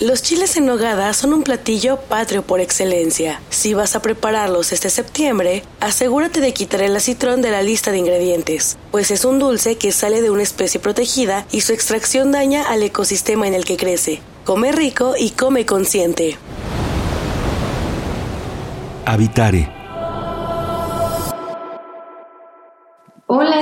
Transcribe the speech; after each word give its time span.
Los 0.00 0.22
chiles 0.22 0.56
en 0.56 0.64
nogada 0.64 1.12
son 1.12 1.32
un 1.32 1.42
platillo 1.42 1.96
patrio 1.96 2.42
por 2.42 2.60
excelencia. 2.60 3.40
Si 3.50 3.74
vas 3.74 3.96
a 3.96 4.02
prepararlos 4.02 4.70
este 4.70 4.90
septiembre, 4.90 5.64
asegúrate 5.80 6.40
de 6.40 6.52
quitar 6.52 6.82
el 6.82 6.94
acitrón 6.94 7.42
de 7.42 7.50
la 7.50 7.62
lista 7.62 7.90
de 7.90 7.98
ingredientes, 7.98 8.78
pues 8.92 9.10
es 9.10 9.24
un 9.24 9.40
dulce 9.40 9.76
que 9.76 9.90
sale 9.90 10.22
de 10.22 10.30
una 10.30 10.44
especie 10.44 10.78
protegida 10.78 11.46
y 11.50 11.62
su 11.62 11.72
extracción 11.72 12.30
daña 12.30 12.62
al 12.62 12.84
ecosistema 12.84 13.48
en 13.48 13.54
el 13.54 13.64
que 13.64 13.76
crece. 13.76 14.20
Come 14.44 14.70
rico 14.70 15.14
y 15.18 15.30
come 15.30 15.66
consciente. 15.66 16.38
Habitare 19.04 19.77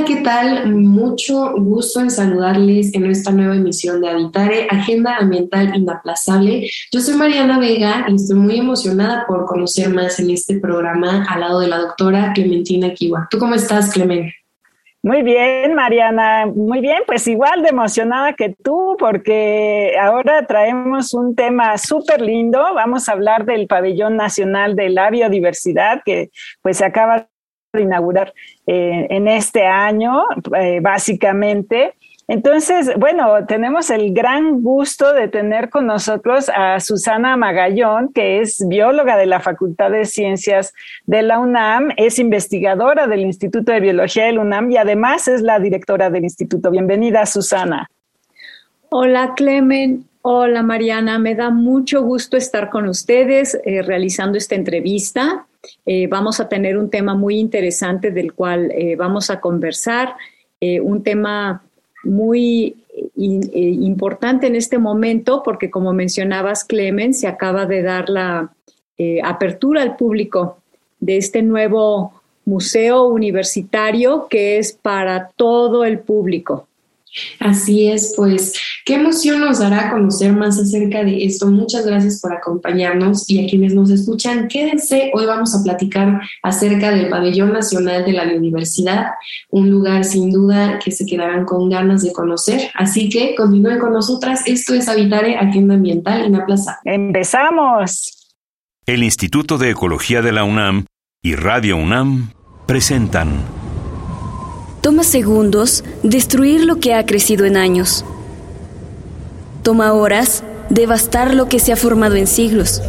¿qué 0.06 0.16
tal? 0.16 0.72
Mucho 0.72 1.52
gusto 1.56 2.00
en 2.00 2.10
saludarles 2.10 2.94
en 2.94 3.06
esta 3.06 3.32
nueva 3.32 3.56
emisión 3.56 4.00
de 4.00 4.08
Habitare, 4.08 4.68
Agenda 4.70 5.16
Ambiental 5.16 5.74
Inaplazable. 5.74 6.70
Yo 6.92 7.00
soy 7.00 7.16
Mariana 7.16 7.58
Vega 7.58 8.06
y 8.08 8.14
estoy 8.14 8.36
muy 8.36 8.58
emocionada 8.60 9.26
por 9.26 9.46
conocer 9.46 9.88
más 9.90 10.20
en 10.20 10.30
este 10.30 10.60
programa 10.60 11.26
al 11.28 11.40
lado 11.40 11.58
de 11.58 11.66
la 11.66 11.78
doctora 11.78 12.32
Clementina 12.34 12.94
Kiwa. 12.94 13.26
¿Tú 13.30 13.38
cómo 13.38 13.56
estás, 13.56 13.92
Clemen? 13.92 14.30
Muy 15.02 15.22
bien, 15.22 15.74
Mariana. 15.74 16.46
Muy 16.46 16.80
bien, 16.80 17.02
pues 17.04 17.26
igual 17.26 17.62
de 17.62 17.70
emocionada 17.70 18.34
que 18.34 18.54
tú, 18.62 18.96
porque 19.00 19.92
ahora 20.00 20.46
traemos 20.46 21.14
un 21.14 21.34
tema 21.34 21.78
súper 21.78 22.20
lindo. 22.20 22.60
Vamos 22.74 23.08
a 23.08 23.12
hablar 23.12 23.44
del 23.44 23.66
Pabellón 23.66 24.16
Nacional 24.16 24.76
de 24.76 24.88
la 24.90 25.10
Biodiversidad, 25.10 26.02
que 26.04 26.30
pues 26.62 26.76
se 26.76 26.84
acaba 26.84 27.28
inaugurar 27.80 28.34
eh, 28.66 29.06
en 29.10 29.28
este 29.28 29.66
año, 29.66 30.24
eh, 30.58 30.80
básicamente. 30.80 31.94
Entonces, 32.28 32.90
bueno, 32.98 33.46
tenemos 33.46 33.88
el 33.90 34.12
gran 34.12 34.60
gusto 34.60 35.12
de 35.12 35.28
tener 35.28 35.70
con 35.70 35.86
nosotros 35.86 36.50
a 36.52 36.80
Susana 36.80 37.36
Magallón, 37.36 38.12
que 38.12 38.40
es 38.40 38.66
bióloga 38.66 39.16
de 39.16 39.26
la 39.26 39.38
Facultad 39.38 39.92
de 39.92 40.04
Ciencias 40.06 40.74
de 41.06 41.22
la 41.22 41.38
UNAM, 41.38 41.90
es 41.96 42.18
investigadora 42.18 43.06
del 43.06 43.20
Instituto 43.20 43.70
de 43.70 43.78
Biología 43.78 44.24
del 44.24 44.40
UNAM 44.40 44.72
y 44.72 44.76
además 44.76 45.28
es 45.28 45.40
la 45.40 45.60
directora 45.60 46.10
del 46.10 46.24
instituto. 46.24 46.72
Bienvenida, 46.72 47.24
Susana. 47.26 47.88
Hola, 48.88 49.34
Clemen. 49.36 50.04
Hola, 50.22 50.64
Mariana. 50.64 51.20
Me 51.20 51.36
da 51.36 51.50
mucho 51.50 52.02
gusto 52.02 52.36
estar 52.36 52.70
con 52.70 52.88
ustedes 52.88 53.56
eh, 53.64 53.82
realizando 53.82 54.36
esta 54.36 54.56
entrevista. 54.56 55.46
Eh, 55.84 56.06
vamos 56.06 56.40
a 56.40 56.48
tener 56.48 56.76
un 56.76 56.90
tema 56.90 57.14
muy 57.14 57.38
interesante 57.38 58.10
del 58.10 58.32
cual 58.32 58.70
eh, 58.72 58.96
vamos 58.96 59.30
a 59.30 59.40
conversar, 59.40 60.14
eh, 60.60 60.80
un 60.80 61.02
tema 61.02 61.62
muy 62.04 62.76
importante 63.16 64.46
en 64.46 64.56
este 64.56 64.78
momento 64.78 65.42
porque 65.42 65.70
como 65.70 65.92
mencionabas, 65.92 66.64
Clemen, 66.64 67.12
se 67.12 67.26
acaba 67.26 67.66
de 67.66 67.82
dar 67.82 68.08
la 68.08 68.54
apertura 69.24 69.82
al 69.82 69.96
público 69.96 70.58
de 71.00 71.18
este 71.18 71.42
nuevo 71.42 72.22
museo 72.46 73.08
universitario 73.08 74.28
que 74.30 74.56
es 74.56 74.72
para 74.72 75.28
todo 75.36 75.84
el 75.84 75.98
público. 75.98 76.65
Así 77.38 77.88
es, 77.88 78.14
pues 78.16 78.54
qué 78.84 78.94
emoción 78.94 79.40
nos 79.40 79.58
dará 79.58 79.90
conocer 79.90 80.32
más 80.32 80.58
acerca 80.58 81.04
de 81.04 81.24
esto. 81.24 81.46
Muchas 81.46 81.86
gracias 81.86 82.20
por 82.20 82.32
acompañarnos 82.32 83.28
y 83.28 83.44
a 83.44 83.48
quienes 83.48 83.74
nos 83.74 83.90
escuchan, 83.90 84.48
quédense. 84.48 85.10
Hoy 85.14 85.26
vamos 85.26 85.54
a 85.54 85.62
platicar 85.62 86.20
acerca 86.42 86.90
del 86.90 87.08
Pabellón 87.08 87.52
Nacional 87.52 88.04
de 88.04 88.12
la 88.12 88.24
Biodiversidad, 88.24 89.06
un 89.50 89.70
lugar 89.70 90.04
sin 90.04 90.30
duda 90.30 90.78
que 90.78 90.90
se 90.90 91.06
quedarán 91.06 91.44
con 91.44 91.68
ganas 91.68 92.02
de 92.02 92.12
conocer. 92.12 92.70
Así 92.74 93.08
que 93.08 93.34
continúen 93.34 93.78
con 93.78 93.92
nosotras. 93.92 94.42
Esto 94.46 94.74
es 94.74 94.88
Habitare 94.88 95.36
Agenda 95.36 95.74
Ambiental 95.74 96.24
en 96.24 96.44
Plaza. 96.44 96.78
¡Empezamos! 96.84 98.34
El 98.86 99.02
Instituto 99.02 99.58
de 99.58 99.70
Ecología 99.70 100.22
de 100.22 100.32
la 100.32 100.44
UNAM 100.44 100.84
y 101.22 101.34
Radio 101.34 101.76
UNAM 101.76 102.30
presentan 102.66 103.44
Toma 104.86 105.02
segundos 105.02 105.82
destruir 106.04 106.64
lo 106.64 106.78
que 106.78 106.94
ha 106.94 107.04
crecido 107.04 107.44
en 107.44 107.56
años. 107.56 108.04
Toma 109.64 109.92
horas 109.92 110.44
devastar 110.70 111.34
lo 111.34 111.48
que 111.48 111.58
se 111.58 111.72
ha 111.72 111.76
formado 111.76 112.14
en 112.14 112.28
siglos. 112.28 112.80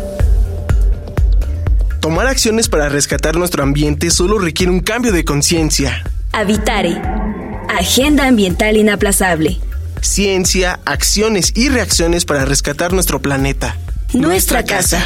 Tomar 1.99 2.27
acciones 2.27 2.69
para 2.69 2.87
rescatar 2.87 3.35
nuestro 3.35 3.63
ambiente 3.63 4.11
solo 4.11 4.37
requiere 4.37 4.71
un 4.71 4.81
cambio 4.81 5.11
de 5.11 5.25
conciencia. 5.25 6.03
Habitare. 6.33 7.01
Agenda 7.67 8.27
ambiental 8.27 8.77
inaplazable. 8.77 9.57
Ciencia, 9.99 10.79
acciones 10.85 11.51
y 11.55 11.69
reacciones 11.69 12.25
para 12.25 12.45
rescatar 12.45 12.93
nuestro 12.93 13.23
planeta. 13.23 13.75
Nuestra, 14.13 14.63
casa. 14.63 15.03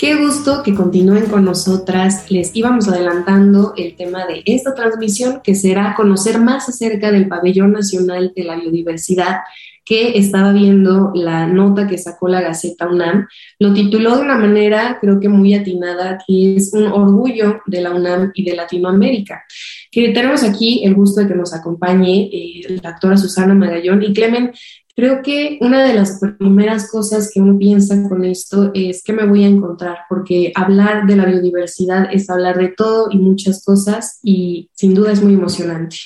Qué 0.00 0.14
gusto 0.14 0.62
que 0.62 0.74
continúen 0.74 1.26
con 1.26 1.44
nosotras. 1.44 2.30
Les 2.30 2.56
íbamos 2.56 2.88
adelantando 2.88 3.74
el 3.76 3.96
tema 3.96 4.24
de 4.24 4.42
esta 4.46 4.74
transmisión, 4.74 5.42
que 5.44 5.54
será 5.54 5.94
conocer 5.94 6.40
más 6.40 6.70
acerca 6.70 7.12
del 7.12 7.28
Pabellón 7.28 7.72
Nacional 7.72 8.32
de 8.34 8.44
la 8.44 8.56
Biodiversidad, 8.56 9.40
que 9.84 10.16
estaba 10.16 10.54
viendo 10.54 11.12
la 11.14 11.46
nota 11.46 11.86
que 11.86 11.98
sacó 11.98 12.28
la 12.28 12.40
Gaceta 12.40 12.88
UNAM. 12.88 13.26
Lo 13.58 13.74
tituló 13.74 14.16
de 14.16 14.22
una 14.22 14.38
manera, 14.38 14.96
creo 15.02 15.20
que 15.20 15.28
muy 15.28 15.52
atinada, 15.52 16.16
que 16.26 16.56
es 16.56 16.72
un 16.72 16.86
orgullo 16.86 17.60
de 17.66 17.82
la 17.82 17.90
UNAM 17.90 18.32
y 18.32 18.42
de 18.42 18.56
Latinoamérica. 18.56 19.44
Que 19.90 20.12
tenemos 20.12 20.42
aquí 20.44 20.82
el 20.82 20.94
gusto 20.94 21.20
de 21.20 21.28
que 21.28 21.34
nos 21.34 21.52
acompañe 21.52 22.30
eh, 22.32 22.78
la 22.82 22.92
doctora 22.92 23.18
Susana 23.18 23.52
Magallón 23.52 24.02
y 24.02 24.14
Clemen. 24.14 24.52
Creo 25.00 25.22
que 25.22 25.56
una 25.62 25.82
de 25.82 25.94
las 25.94 26.20
primeras 26.38 26.90
cosas 26.90 27.30
que 27.32 27.40
uno 27.40 27.56
piensa 27.58 28.06
con 28.06 28.22
esto 28.22 28.70
es 28.74 29.02
que 29.02 29.14
me 29.14 29.24
voy 29.24 29.44
a 29.44 29.46
encontrar, 29.46 30.00
porque 30.10 30.52
hablar 30.54 31.06
de 31.06 31.16
la 31.16 31.24
biodiversidad 31.24 32.12
es 32.12 32.28
hablar 32.28 32.58
de 32.58 32.68
todo 32.68 33.08
y 33.10 33.16
muchas 33.16 33.64
cosas 33.64 34.20
y 34.22 34.68
sin 34.74 34.92
duda 34.92 35.12
es 35.12 35.22
muy 35.22 35.32
emocionante. 35.32 35.96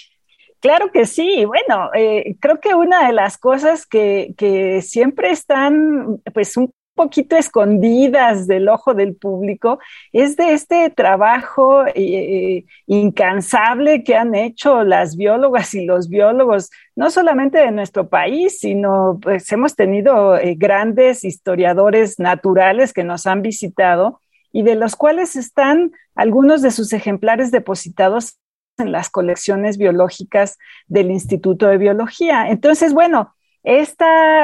Claro 0.61 0.93
que 0.93 1.07
sí. 1.07 1.45
Bueno, 1.45 1.91
eh, 1.93 2.37
creo 2.39 2.61
que 2.61 2.77
una 2.77 3.09
de 3.09 3.15
las 3.15 3.37
cosas 3.37 3.85
que, 3.85 4.33
que 4.39 4.81
siempre 4.81 5.33
están 5.33 6.23
pues 6.33 6.57
un 6.57 6.71
poquito 6.95 7.37
escondidas 7.37 8.47
del 8.47 8.69
ojo 8.69 8.95
del 8.95 9.15
público 9.15 9.79
es 10.13 10.37
de 10.37 10.53
este 10.53 10.91
trabajo 10.91 11.85
eh, 11.95 12.65
incansable 12.87 14.05
que 14.05 14.17
han 14.17 14.35
hecho 14.35 14.85
las 14.85 15.17
biólogas 15.17 15.75
y 15.75 15.85
los 15.85 16.09
biólogos, 16.09 16.71
no 16.97 17.11
solamente 17.11 17.59
de 17.59 17.73
nuestro 17.73 18.09
país, 18.09 18.59
sino 18.61 19.19
pues 19.21 19.51
hemos 19.53 19.75
tenido 19.75 20.37
eh, 20.37 20.55
grandes 20.57 21.25
historiadores 21.25 22.19
naturales 22.19 22.93
que 22.93 23.05
nos 23.05 23.27
han 23.27 23.43
visitado 23.43 24.21
y 24.53 24.63
de 24.63 24.77
los 24.77 24.97
cuales 24.97 25.37
están 25.37 25.93
algunos 26.15 26.63
de 26.63 26.71
sus 26.71 26.93
ejemplares 26.93 27.51
depositados 27.51 28.39
en 28.79 28.93
las 28.93 29.11
colecciones 29.11 29.79
biológicas 29.79 30.59
del 30.87 31.11
Instituto 31.11 31.67
de 31.67 31.79
Biología. 31.79 32.49
Entonces, 32.49 32.93
bueno, 32.93 33.35
eh, 33.65 33.89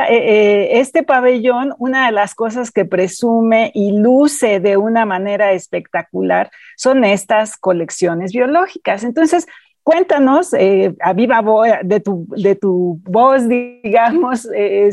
eh, 0.08 0.80
este 0.80 1.02
pabellón, 1.02 1.74
una 1.78 2.06
de 2.06 2.12
las 2.12 2.34
cosas 2.34 2.70
que 2.70 2.86
presume 2.86 3.70
y 3.74 3.92
luce 3.92 4.60
de 4.60 4.78
una 4.78 5.04
manera 5.04 5.52
espectacular 5.52 6.50
son 6.74 7.04
estas 7.04 7.58
colecciones 7.58 8.32
biológicas. 8.32 9.04
Entonces, 9.04 9.46
cuéntanos, 9.82 10.54
eh, 10.54 10.94
a 11.00 11.12
viva 11.12 11.42
voz, 11.42 11.68
de 11.84 12.00
tu, 12.00 12.26
de 12.30 12.54
tu 12.54 12.98
voz, 13.04 13.46
digamos, 13.82 14.48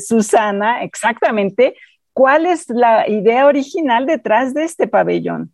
Susana, 0.05 0.83
exactamente, 0.83 1.75
¿cuál 2.11 2.47
es 2.47 2.69
la 2.69 3.07
idea 3.07 3.45
original 3.47 4.05
detrás 4.05 4.53
de 4.53 4.65
este 4.65 4.87
pabellón? 4.87 5.53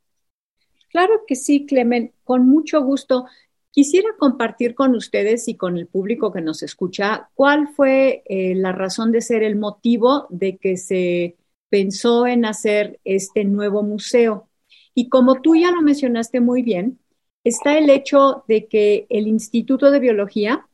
Claro 0.90 1.22
que 1.28 1.36
sí, 1.36 1.68
Clemen, 1.68 2.12
con 2.24 2.48
mucho 2.48 2.82
gusto. 2.82 3.26
Quisiera 3.74 4.10
compartir 4.20 4.76
con 4.76 4.94
ustedes 4.94 5.48
y 5.48 5.56
con 5.56 5.80
el 5.80 5.88
público 5.88 6.32
que 6.32 6.42
nos 6.42 6.62
escucha 6.62 7.32
cuál 7.34 7.70
fue 7.70 8.22
eh, 8.28 8.54
la 8.54 8.72
razón 8.72 9.12
de 9.12 9.20
ser, 9.20 9.42
el 9.42 9.56
motivo 9.56 10.28
de 10.30 10.58
que 10.58 10.78
se 10.78 11.38
pensó 11.70 12.28
en 12.28 12.46
hacer 12.46 13.00
este 13.04 13.46
nuevo 13.46 13.82
museo. 13.82 14.48
Y 14.94 15.10
como 15.10 15.42
tú 15.42 15.56
ya 15.56 15.72
lo 15.72 15.82
mencionaste 15.82 16.40
muy 16.40 16.62
bien, 16.62 17.00
está 17.44 17.76
el 17.76 17.90
hecho 17.90 18.44
de 18.48 18.68
que 18.68 19.08
el 19.10 19.28
Instituto 19.28 19.90
de 19.90 20.00
Biología 20.00 20.68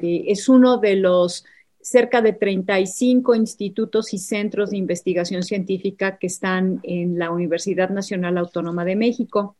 es 0.00 0.48
uno 0.48 0.78
de 0.78 0.94
los 0.94 1.44
cerca 1.80 2.22
de 2.22 2.34
35 2.34 3.34
institutos 3.34 4.14
y 4.14 4.18
centros 4.18 4.70
de 4.70 4.76
investigación 4.76 5.42
científica 5.42 6.18
que 6.18 6.28
están 6.28 6.78
en 6.84 7.18
la 7.18 7.32
Universidad 7.32 7.90
Nacional 7.90 8.38
Autónoma 8.38 8.84
de 8.84 8.94
México. 8.94 9.56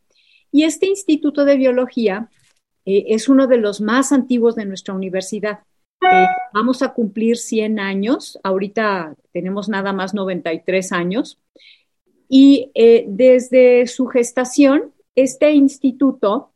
Y 0.49 0.63
este 0.63 0.85
Instituto 0.85 1.43
de 1.43 1.57
Biología 1.57 2.29
eh, 2.85 3.05
es 3.09 3.29
uno 3.29 3.47
de 3.47 3.57
los 3.57 3.81
más 3.81 4.11
antiguos 4.11 4.55
de 4.55 4.65
nuestra 4.65 4.93
universidad. 4.93 5.59
Eh, 6.01 6.27
vamos 6.53 6.81
a 6.81 6.93
cumplir 6.93 7.37
100 7.37 7.79
años, 7.79 8.39
ahorita 8.43 9.15
tenemos 9.31 9.69
nada 9.69 9.91
más 9.93 10.13
93 10.13 10.91
años, 10.91 11.39
y 12.27 12.71
eh, 12.75 13.05
desde 13.07 13.87
su 13.87 14.07
gestación, 14.07 14.93
este 15.15 15.51
instituto 15.51 16.51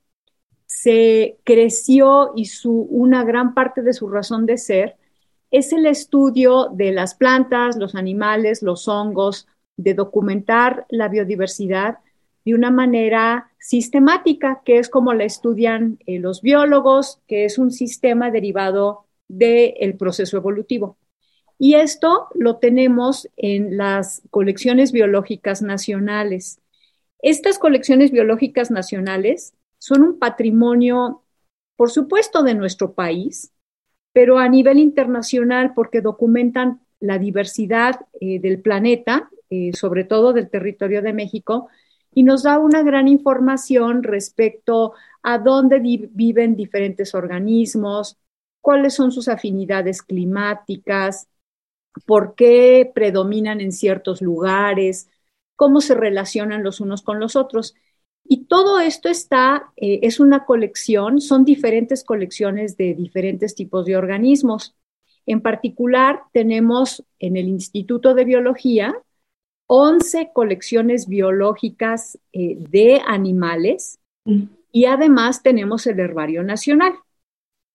se 0.66 1.38
creció 1.44 2.34
y 2.36 2.46
su, 2.46 2.72
una 2.72 3.24
gran 3.24 3.54
parte 3.54 3.82
de 3.82 3.94
su 3.94 4.08
razón 4.08 4.46
de 4.46 4.58
ser 4.58 4.98
es 5.52 5.74
el 5.74 5.86
estudio 5.86 6.70
de 6.72 6.92
las 6.92 7.16
plantas, 7.16 7.76
los 7.78 7.96
animales, 7.96 8.62
los 8.62 8.88
hongos, 8.88 9.48
de 9.78 9.94
documentar 9.94 10.86
la 10.90 11.08
biodiversidad 11.08 12.00
de 12.46 12.54
una 12.54 12.72
manera 12.72 13.52
sistemática, 13.60 14.62
que 14.66 14.80
es 14.80 14.90
como 14.90 15.14
la 15.14 15.26
estudian 15.26 16.00
eh, 16.06 16.20
los 16.20 16.42
biólogos, 16.42 17.22
que 17.28 17.46
es 17.46 17.58
un 17.58 17.72
sistema 17.72 18.32
derivado 18.32 19.06
del 19.28 19.96
proceso 19.98 20.38
evolutivo. 20.38 20.98
Y 21.58 21.76
esto 21.76 22.30
lo 22.36 22.58
tenemos 22.58 23.28
en 23.36 23.78
las 23.78 24.22
colecciones 24.32 24.94
biológicas 24.94 25.62
nacionales. 25.62 26.62
Estas 27.22 27.60
colecciones 27.60 28.12
biológicas 28.12 28.72
nacionales 28.72 29.54
son 29.78 30.04
un 30.04 30.20
patrimonio, 30.20 31.24
por 31.76 31.92
supuesto, 31.92 32.44
de 32.44 32.56
nuestro 32.56 32.94
país, 32.94 33.52
pero 34.14 34.40
a 34.40 34.48
nivel 34.48 34.80
internacional 34.80 35.74
porque 35.74 36.02
documentan 36.02 36.82
la 37.00 37.20
diversidad 37.20 38.08
eh, 38.20 38.40
del 38.40 38.62
planeta, 38.62 39.30
eh, 39.50 39.72
sobre 39.74 40.06
todo 40.06 40.34
del 40.34 40.50
territorio 40.50 41.02
de 41.02 41.14
México, 41.14 41.68
y 42.14 42.24
nos 42.24 42.44
da 42.44 42.60
una 42.60 42.84
gran 42.84 43.08
información 43.08 44.04
respecto 44.04 44.94
a 45.22 45.38
dónde 45.38 45.80
viven 45.80 46.56
diferentes 46.56 47.14
organismos, 47.14 48.18
cuáles 48.62 48.94
son 48.94 49.12
sus 49.12 49.28
afinidades 49.28 50.02
climáticas, 50.02 51.28
por 52.06 52.36
qué 52.36 52.90
predominan 52.94 53.62
en 53.62 53.72
ciertos 53.72 54.22
lugares, 54.22 55.10
cómo 55.56 55.82
se 55.82 55.96
relacionan 55.96 56.64
los 56.64 56.80
unos 56.80 57.02
con 57.02 57.20
los 57.20 57.36
otros. 57.36 57.76
Y 58.24 58.46
todo 58.46 58.80
esto 58.80 59.10
está, 59.10 59.74
eh, 59.76 60.00
es 60.04 60.20
una 60.20 60.46
colección, 60.46 61.20
son 61.20 61.46
diferentes 61.46 62.04
colecciones 62.04 62.78
de 62.78 62.94
diferentes 62.94 63.56
tipos 63.56 63.86
de 63.86 63.98
organismos. 63.98 64.76
En 65.26 65.42
particular, 65.42 66.22
tenemos 66.32 67.04
en 67.20 67.38
el 67.38 67.48
Instituto 67.48 68.14
de 68.14 68.26
Biología 68.26 68.96
11 69.72 70.32
colecciones 70.34 71.08
biológicas 71.08 72.18
eh, 72.34 72.58
de 72.58 73.02
animales 73.06 74.00
mm. 74.26 74.44
y 74.72 74.86
además 74.86 75.44
tenemos 75.44 75.86
el 75.86 76.00
Herbario 76.00 76.44
Nacional. 76.44 76.94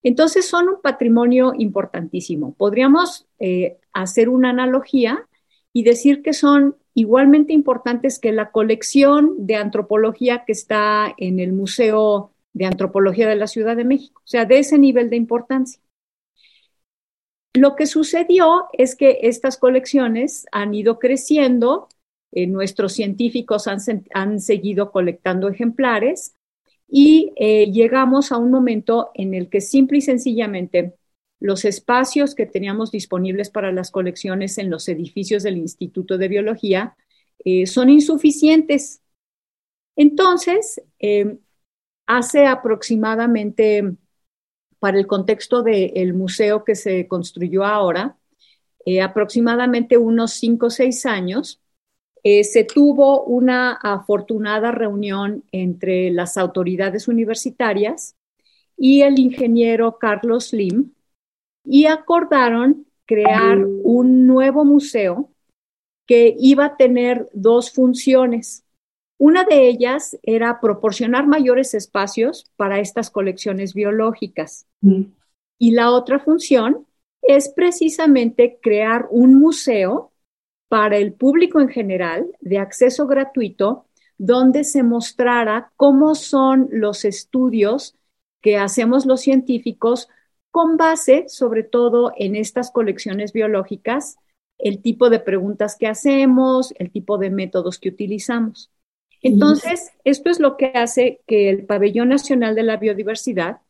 Entonces 0.03 0.49
son 0.49 0.69
un 0.69 0.83
patrimonio 0.83 1.53
importantísimo. 1.57 2.53
Podríamos 2.55 3.27
eh, 3.39 3.79
hacer 3.93 4.29
una 4.29 4.51
analogía 4.51 5.29
y 5.73 5.85
decir 5.85 6.23
que 6.23 6.33
son 6.33 6.77
igualmente 6.95 7.53
importantes 7.53 8.19
que 8.19 8.33
la 8.33 8.51
colección 8.51 9.47
de 9.47 9.55
antropología 9.55 10.45
que 10.45 10.53
está 10.53 11.15
en 11.17 11.39
el 11.39 11.53
Museo 11.53 12.33
de 12.55 12.67
Antropología 12.67 13.29
de 13.29 13.37
la 13.37 13.47
Ciudad 13.47 13.77
de 13.77 13.85
México, 13.85 14.21
o 14.25 14.29
sea, 14.29 14.47
de 14.47 14.59
ese 14.59 14.79
nivel 14.79 15.11
de 15.11 15.17
importancia. 15.17 15.81
Lo 17.55 17.77
que 17.77 17.87
sucedió 17.87 18.67
es 18.73 18.97
que 18.97 19.21
estas 19.23 19.59
colecciones 19.59 20.47
han 20.51 20.75
ido 20.75 20.99
creciendo, 20.99 21.89
eh, 22.33 22.49
nuestros 22.49 22.95
científicos 22.95 23.69
han, 23.69 24.41
seguido 24.41 24.91
colectando 24.91 25.49
ejemplares 25.49 26.35
y 26.89 27.33
eh, 27.37 27.71
llegamos 27.71 28.33
a 28.33 28.39
un 28.39 28.51
momento 28.51 29.13
en 29.15 29.35
el 29.35 29.49
que 29.49 29.61
simple 29.61 29.99
y 29.99 30.01
sencillamente 30.01 30.95
los 31.39 31.65
espacios 31.65 32.35
que 32.35 32.47
teníamos 32.47 32.91
disponibles 32.91 33.51
para 33.51 33.71
las 33.71 33.93
colecciones 33.93 34.59
en 34.59 34.69
los 34.69 34.89
edificios 34.89 35.45
del 35.45 35.57
Instituto 35.59 36.19
de 36.19 36.27
Biología 36.27 36.97
eh, 37.45 37.67
son 37.67 37.89
insuficientes. 37.89 39.01
Entonces, 39.95 40.83
hace 42.07 42.47
aproximadamente, 42.47 43.95
para 44.85 44.99
el 44.99 45.07
contexto 45.07 45.63
del 45.63 46.13
museo 46.13 46.63
que 46.63 46.75
se 46.75 47.09
construyó 47.09 47.65
ahora, 47.65 48.19
eh, 48.85 49.01
aproximadamente 49.01 49.97
unos 49.97 50.33
cinco 50.33 50.67
o 50.67 50.71
seis 50.71 51.07
años, 51.07 51.59
eh, 52.23 52.45
se 52.45 52.65
tuvo 52.65 53.25
una 53.25 53.73
afortunada 53.73 54.73
reunión 54.73 55.43
entre 55.53 56.11
las 56.11 56.37
autoridades 56.37 57.09
universitarias 57.09 58.15
y 58.77 59.01
el 59.01 59.19
ingeniero 59.19 59.97
Carlos 59.99 60.53
Lim, 60.53 60.93
y 61.65 61.87
acordaron 61.87 62.85
crear 63.07 63.57
un 63.85 64.27
nuevo 64.27 64.67
museo 64.67 65.31
que 66.07 66.37
iba 66.39 66.67
a 66.67 66.77
tener 66.77 67.31
dos 67.33 67.71
funciones. 67.73 68.64
Una 69.19 69.45
de 69.45 69.69
ellas 69.69 70.19
era 70.23 70.61
proporcionar 70.61 71.27
mayores 71.27 71.75
espacios 71.75 72.51
para 72.57 72.81
estas 72.81 73.11
colecciones 73.11 73.75
biológicas. 73.75 74.67
Mm. 74.81 75.03
Y 75.59 75.73
la 75.73 75.93
otra 75.93 76.19
función 76.19 76.87
es 77.23 77.49
precisamente 77.49 78.59
crear 78.61 79.07
un 79.11 79.37
museo 79.37 80.13
para 80.69 80.97
el 80.97 81.13
público 81.13 81.61
en 81.61 81.69
general 81.69 82.27
de 82.41 82.59
acceso 82.59 83.07
gratuito 83.07 83.87
donde 84.19 84.65
se 84.65 84.83
mostrara 84.83 85.73
cómo 85.77 86.15
son 86.15 86.69
los 86.71 87.05
estudios 87.05 87.97
que 88.43 88.59
hacemos 88.59 89.07
los 89.07 89.21
científicos 89.21 90.09
con 90.51 90.77
base 90.77 91.29
sobre 91.29 91.63
todo 91.63 92.13
en 92.17 92.37
estas 92.37 92.71
colecciones 92.71 93.33
biológicas, 93.33 94.19
el 94.59 94.83
tipo 94.83 95.11
de 95.11 95.19
preguntas 95.19 95.77
que 95.77 95.89
hacemos, 95.89 96.73
el 96.79 96.91
tipo 96.93 97.19
de 97.19 97.31
métodos 97.31 97.79
que 97.79 97.89
utilizamos. 97.89 98.71
Entonces, 99.25 99.91
esto 100.05 100.31
es 100.31 100.39
lo 100.39 100.57
que 100.57 100.67
hace 100.67 101.23
que 101.27 101.49
el 101.49 101.65
Pabellón 101.65 102.11
Nacional 102.11 102.55
de 102.55 102.63
la 102.63 102.77
Biodiversidad 102.77 103.63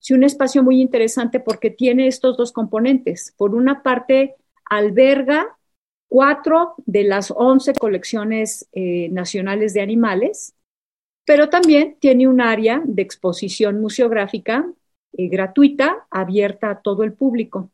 sea 0.00 0.16
un 0.16 0.24
espacio 0.24 0.62
muy 0.62 0.80
interesante 0.80 1.40
porque 1.40 1.70
tiene 1.70 2.08
estos 2.08 2.36
dos 2.36 2.52
componentes. 2.52 3.32
Por 3.36 3.54
una 3.54 3.82
parte, 3.82 4.34
alberga 4.64 5.56
cuatro 6.08 6.74
de 6.84 7.04
las 7.04 7.30
once 7.30 7.72
colecciones 7.74 8.68
eh, 8.72 9.08
nacionales 9.10 9.72
de 9.72 9.82
animales, 9.82 10.54
pero 11.24 11.48
también 11.48 11.96
tiene 12.00 12.26
un 12.26 12.40
área 12.40 12.82
de 12.84 13.02
exposición 13.02 13.80
museográfica 13.80 14.66
eh, 15.12 15.28
gratuita, 15.28 16.06
abierta 16.10 16.70
a 16.70 16.80
todo 16.80 17.04
el 17.04 17.12
público. 17.12 17.70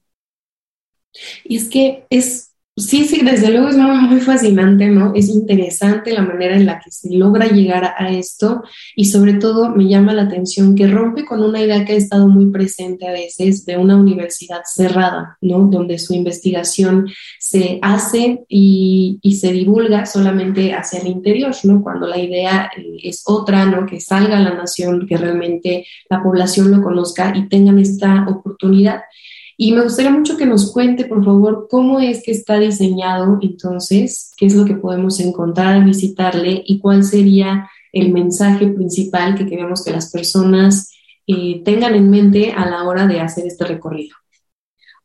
Y 1.44 1.56
es 1.56 1.70
que 1.70 2.04
es, 2.10 2.53
sí, 2.76 3.04
sí, 3.04 3.22
desde 3.22 3.50
luego 3.50 3.68
es 3.68 3.76
muy 3.76 4.20
fascinante, 4.20 4.88
¿no? 4.88 5.12
Es 5.14 5.28
interesante 5.28 6.12
la 6.12 6.22
manera 6.22 6.56
en 6.56 6.66
la 6.66 6.80
que 6.80 6.90
se 6.90 7.14
logra 7.14 7.46
llegar 7.46 7.94
a 7.96 8.10
esto 8.10 8.62
y 8.96 9.04
sobre 9.04 9.34
todo 9.34 9.70
me 9.70 9.88
llama 9.88 10.12
la 10.12 10.22
atención 10.22 10.74
que 10.74 10.88
rompe 10.88 11.24
con 11.24 11.42
una 11.42 11.60
idea 11.60 11.84
que 11.84 11.92
ha 11.92 11.96
estado 11.96 12.28
muy 12.28 12.46
presente 12.46 13.06
a 13.06 13.12
veces 13.12 13.64
de 13.64 13.76
una 13.76 13.96
universidad 13.96 14.62
cerrada, 14.64 15.38
¿no? 15.40 15.68
Donde 15.70 15.98
su 15.98 16.14
investigación 16.14 17.08
se 17.38 17.78
hace 17.82 18.44
y, 18.48 19.20
se 19.40 19.52
divulga 19.52 20.06
solamente 20.06 20.72
hacia 20.72 21.00
el 21.00 21.08
interior, 21.08 21.54
¿no? 21.64 21.82
Cuando 21.82 22.06
la 22.06 22.18
idea 22.18 22.70
eh, 22.76 22.96
es 23.02 23.22
otra, 23.26 23.66
¿no? 23.66 23.84
Que 23.86 24.00
salga 24.00 24.38
a 24.38 24.40
la 24.40 24.54
nación, 24.54 25.06
que 25.06 25.16
realmente 25.16 25.86
la 26.08 26.22
población 26.22 26.70
lo 26.70 26.82
conozca 26.82 27.32
y 27.36 27.48
tengan 27.48 27.78
esta 27.78 28.26
oportunidad. 28.28 29.02
Y 29.56 29.72
me 29.72 29.82
gustaría 29.82 30.10
mucho 30.10 30.36
que 30.36 30.46
nos 30.46 30.72
cuente, 30.72 31.04
por 31.04 31.24
favor, 31.24 31.68
cómo 31.70 32.00
es 32.00 32.22
que 32.24 32.32
está 32.32 32.58
diseñado 32.58 33.38
entonces, 33.40 34.32
qué 34.36 34.46
es 34.46 34.54
lo 34.54 34.64
que 34.64 34.74
podemos 34.74 35.20
encontrar 35.20 35.84
visitarle 35.84 36.62
y 36.66 36.80
cuál 36.80 37.04
sería 37.04 37.68
el 37.92 38.12
mensaje 38.12 38.66
principal 38.68 39.36
que 39.36 39.46
queremos 39.46 39.84
que 39.84 39.92
las 39.92 40.10
personas 40.10 40.92
eh, 41.26 41.62
tengan 41.64 41.94
en 41.94 42.10
mente 42.10 42.52
a 42.52 42.68
la 42.68 42.82
hora 42.84 43.06
de 43.06 43.20
hacer 43.20 43.46
este 43.46 43.64
recorrido. 43.64 44.16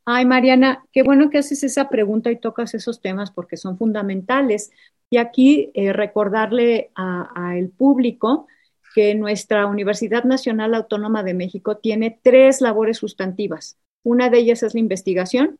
Ay, 0.05 0.25
Mariana, 0.25 0.83
qué 0.91 1.03
bueno 1.03 1.29
que 1.29 1.37
haces 1.37 1.63
esa 1.63 1.87
pregunta 1.87 2.31
y 2.31 2.39
tocas 2.39 2.73
esos 2.73 2.99
temas 2.99 3.29
porque 3.29 3.57
son 3.57 3.77
fundamentales. 3.77 4.71
Y 5.11 5.17
aquí 5.17 5.69
eh, 5.75 5.93
recordarle 5.93 6.89
al 6.95 7.69
público 7.69 8.47
que 8.95 9.13
nuestra 9.13 9.67
Universidad 9.67 10.23
Nacional 10.23 10.73
Autónoma 10.73 11.21
de 11.21 11.35
México 11.35 11.77
tiene 11.77 12.19
tres 12.23 12.59
labores 12.59 12.97
sustantivas. 12.97 13.77
Una 14.03 14.29
de 14.29 14.39
ellas 14.39 14.63
es 14.63 14.73
la 14.73 14.79
investigación, 14.79 15.59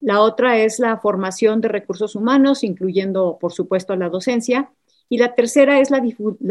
la 0.00 0.20
otra 0.20 0.58
es 0.58 0.78
la 0.78 0.98
formación 0.98 1.60
de 1.60 1.68
recursos 1.68 2.14
humanos, 2.16 2.64
incluyendo, 2.64 3.38
por 3.40 3.52
supuesto, 3.52 3.96
la 3.96 4.08
docencia, 4.08 4.70
y 5.08 5.18
la 5.18 5.34
tercera 5.34 5.80
es 5.80 5.90
la, 5.90 6.00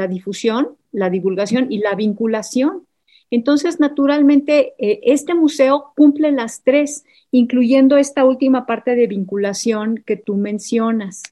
difusión, 0.08 0.78
la 0.92 1.10
divulgación 1.10 1.72
y 1.72 1.80
la 1.80 1.94
vinculación. 1.96 2.88
Entonces, 3.30 3.80
naturalmente, 3.80 4.74
eh, 4.78 5.00
este 5.04 5.34
museo 5.34 5.92
cumple 5.96 6.32
las 6.32 6.64
tres, 6.64 7.04
incluyendo 7.32 7.98
esta 7.98 8.24
última 8.24 8.66
parte 8.66 8.96
de 8.96 9.08
vinculación 9.08 10.04
que 10.06 10.16
tú 10.16 10.36
mencionas. 10.36 11.24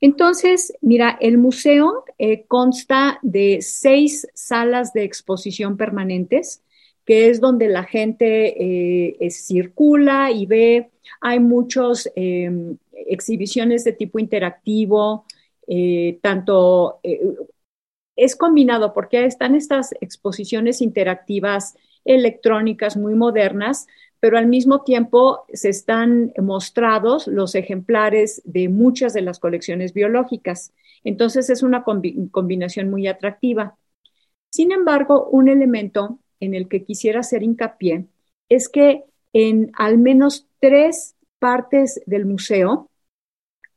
Entonces, 0.00 0.72
mira, 0.80 1.16
el 1.20 1.38
museo 1.38 2.04
eh, 2.18 2.44
consta 2.46 3.18
de 3.22 3.58
seis 3.62 4.26
salas 4.34 4.92
de 4.92 5.04
exposición 5.04 5.76
permanentes, 5.76 6.62
que 7.06 7.30
es 7.30 7.40
donde 7.40 7.68
la 7.68 7.84
gente 7.84 9.24
eh, 9.24 9.30
circula 9.30 10.30
y 10.30 10.44
ve. 10.44 10.90
Hay 11.22 11.40
muchas 11.40 12.10
em, 12.16 12.76
exhibiciones 12.92 13.84
de 13.84 13.92
tipo 13.92 14.18
interactivo, 14.18 15.24
tanto 16.22 17.00
es 18.16 18.34
combinado 18.36 18.92
porque 18.92 19.24
están 19.24 19.54
estas 19.54 19.94
exposiciones 20.00 20.80
interactivas 20.80 21.76
electrónicas 22.04 22.96
muy 22.96 23.14
modernas, 23.14 23.86
pero 24.20 24.38
al 24.38 24.46
mismo 24.46 24.82
tiempo 24.82 25.44
se 25.52 25.68
están 25.68 26.32
mostrados 26.42 27.26
los 27.26 27.54
ejemplares 27.54 28.40
de 28.44 28.68
muchas 28.68 29.12
de 29.12 29.20
las 29.20 29.38
colecciones 29.38 29.92
biológicas. 29.92 30.72
Entonces 31.04 31.50
es 31.50 31.62
una 31.62 31.84
combinación 31.84 32.90
muy 32.90 33.06
atractiva. 33.06 33.76
Sin 34.50 34.72
embargo, 34.72 35.28
un 35.30 35.48
elemento 35.48 36.18
en 36.40 36.54
el 36.54 36.68
que 36.68 36.84
quisiera 36.84 37.20
hacer 37.20 37.42
hincapié 37.42 38.06
es 38.48 38.68
que 38.68 39.04
en 39.32 39.70
al 39.76 39.98
menos 39.98 40.46
tres 40.60 41.16
partes 41.38 42.00
del 42.06 42.26
museo 42.26 42.90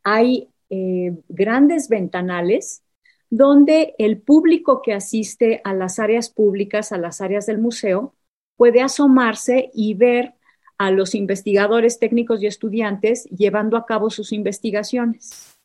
hay 0.03 0.49
eh, 0.69 1.17
grandes 1.27 1.89
ventanales 1.89 2.83
donde 3.29 3.95
el 3.97 4.19
público 4.19 4.81
que 4.81 4.93
asiste 4.93 5.61
a 5.63 5.73
las 5.73 5.99
áreas 5.99 6.29
públicas, 6.29 6.91
a 6.91 6.97
las 6.97 7.21
áreas 7.21 7.45
del 7.45 7.59
museo, 7.59 8.15
puede 8.55 8.81
asomarse 8.81 9.69
y 9.73 9.93
ver 9.93 10.33
a 10.77 10.91
los 10.91 11.13
investigadores 11.13 11.99
técnicos 11.99 12.41
y 12.41 12.47
estudiantes 12.47 13.25
llevando 13.25 13.77
a 13.77 13.85
cabo 13.85 14.09
sus 14.09 14.31
investigaciones. 14.31 15.55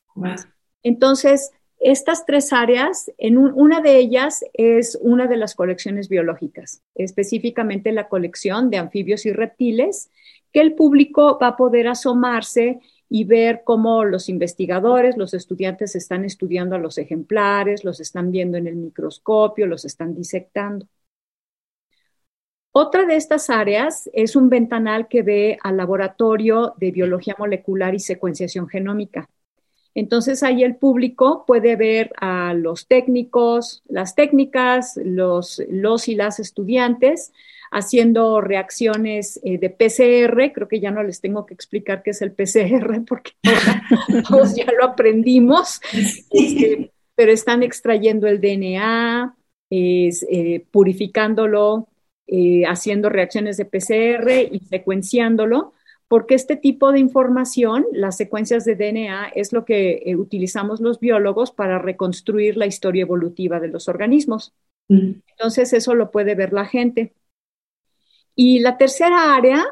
Entonces, 0.82 1.52
estas 1.80 2.24
tres 2.24 2.52
áreas, 2.52 3.10
en 3.18 3.36
una 3.36 3.80
de 3.80 3.98
ellas 3.98 4.44
es 4.52 4.98
una 5.02 5.26
de 5.26 5.36
las 5.36 5.54
colecciones 5.54 6.08
biológicas, 6.08 6.82
específicamente 6.94 7.92
la 7.92 8.08
colección 8.08 8.70
de 8.70 8.78
anfibios 8.78 9.26
y 9.26 9.32
reptiles, 9.32 10.10
que 10.52 10.60
el 10.60 10.74
público 10.74 11.38
va 11.40 11.48
a 11.48 11.56
poder 11.56 11.88
asomarse 11.88 12.80
y 13.08 13.24
ver 13.24 13.62
cómo 13.64 14.04
los 14.04 14.28
investigadores, 14.28 15.16
los 15.16 15.34
estudiantes 15.34 15.94
están 15.94 16.24
estudiando 16.24 16.76
a 16.76 16.78
los 16.78 16.96
ejemplares, 16.98 17.84
los 17.84 18.00
están 18.00 18.30
viendo 18.30 18.56
en 18.56 18.66
el 18.66 18.76
microscopio, 18.76 19.66
los 19.66 19.84
están 19.84 20.14
disectando. 20.14 20.86
Otra 22.72 23.06
de 23.06 23.16
estas 23.16 23.50
áreas 23.50 24.10
es 24.12 24.34
un 24.34 24.48
ventanal 24.48 25.06
que 25.06 25.22
ve 25.22 25.58
al 25.62 25.76
laboratorio 25.76 26.74
de 26.76 26.90
biología 26.90 27.36
molecular 27.38 27.94
y 27.94 28.00
secuenciación 28.00 28.68
genómica. 28.68 29.28
Entonces 29.94 30.42
ahí 30.42 30.64
el 30.64 30.76
público 30.76 31.44
puede 31.46 31.76
ver 31.76 32.12
a 32.16 32.52
los 32.54 32.88
técnicos, 32.88 33.82
las 33.88 34.14
técnicas, 34.14 34.98
los, 35.02 35.62
los 35.68 36.08
y 36.08 36.16
las 36.16 36.40
estudiantes 36.40 37.32
haciendo 37.70 38.40
reacciones 38.40 39.40
eh, 39.44 39.58
de 39.58 39.70
PCR. 39.70 40.52
Creo 40.52 40.68
que 40.68 40.80
ya 40.80 40.90
no 40.90 41.02
les 41.02 41.20
tengo 41.20 41.46
que 41.46 41.54
explicar 41.54 42.02
qué 42.02 42.10
es 42.10 42.22
el 42.22 42.32
PCR 42.32 43.04
porque 43.06 43.32
todos 44.28 44.54
ya 44.56 44.66
lo 44.78 44.84
aprendimos, 44.84 45.80
este, 46.30 46.92
pero 47.14 47.32
están 47.32 47.62
extrayendo 47.62 48.26
el 48.26 48.40
DNA, 48.40 49.36
eh, 49.70 50.66
purificándolo, 50.70 51.88
eh, 52.26 52.64
haciendo 52.64 53.10
reacciones 53.10 53.56
de 53.56 53.64
PCR 53.64 54.30
y 54.50 54.60
secuenciándolo 54.60 55.74
porque 56.08 56.34
este 56.34 56.56
tipo 56.56 56.92
de 56.92 57.00
información, 57.00 57.86
las 57.92 58.16
secuencias 58.16 58.64
de 58.64 58.76
DNA, 58.76 59.28
es 59.34 59.52
lo 59.52 59.64
que 59.64 60.14
utilizamos 60.18 60.80
los 60.80 61.00
biólogos 61.00 61.50
para 61.50 61.78
reconstruir 61.78 62.56
la 62.56 62.66
historia 62.66 63.02
evolutiva 63.02 63.60
de 63.60 63.68
los 63.68 63.88
organismos. 63.88 64.52
Mm. 64.88 65.12
Entonces, 65.26 65.72
eso 65.72 65.94
lo 65.94 66.10
puede 66.10 66.34
ver 66.34 66.52
la 66.52 66.66
gente. 66.66 67.14
Y 68.34 68.60
la 68.60 68.76
tercera 68.76 69.34
área, 69.34 69.64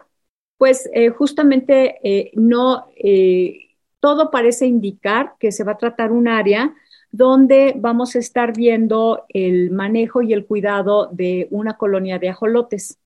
pues 0.57 0.89
eh, 0.95 1.11
justamente 1.11 1.99
eh, 2.03 2.31
no, 2.35 2.87
eh, 2.97 3.77
todo 4.01 4.31
parece 4.31 4.67
indicar 4.67 5.35
que 5.39 5.53
se 5.53 5.65
va 5.65 5.73
a 5.73 5.79
tratar 5.79 6.13
un 6.13 6.29
área 6.29 6.75
donde 7.11 7.75
vamos 7.77 8.17
a 8.17 8.21
estar 8.21 8.57
viendo 8.57 9.25
el 9.29 9.71
manejo 9.71 10.23
y 10.23 10.33
el 10.33 10.47
cuidado 10.47 11.09
de 11.13 11.47
una 11.51 11.77
colonia 11.77 12.19
de 12.19 12.31
ajolotes 12.31 12.99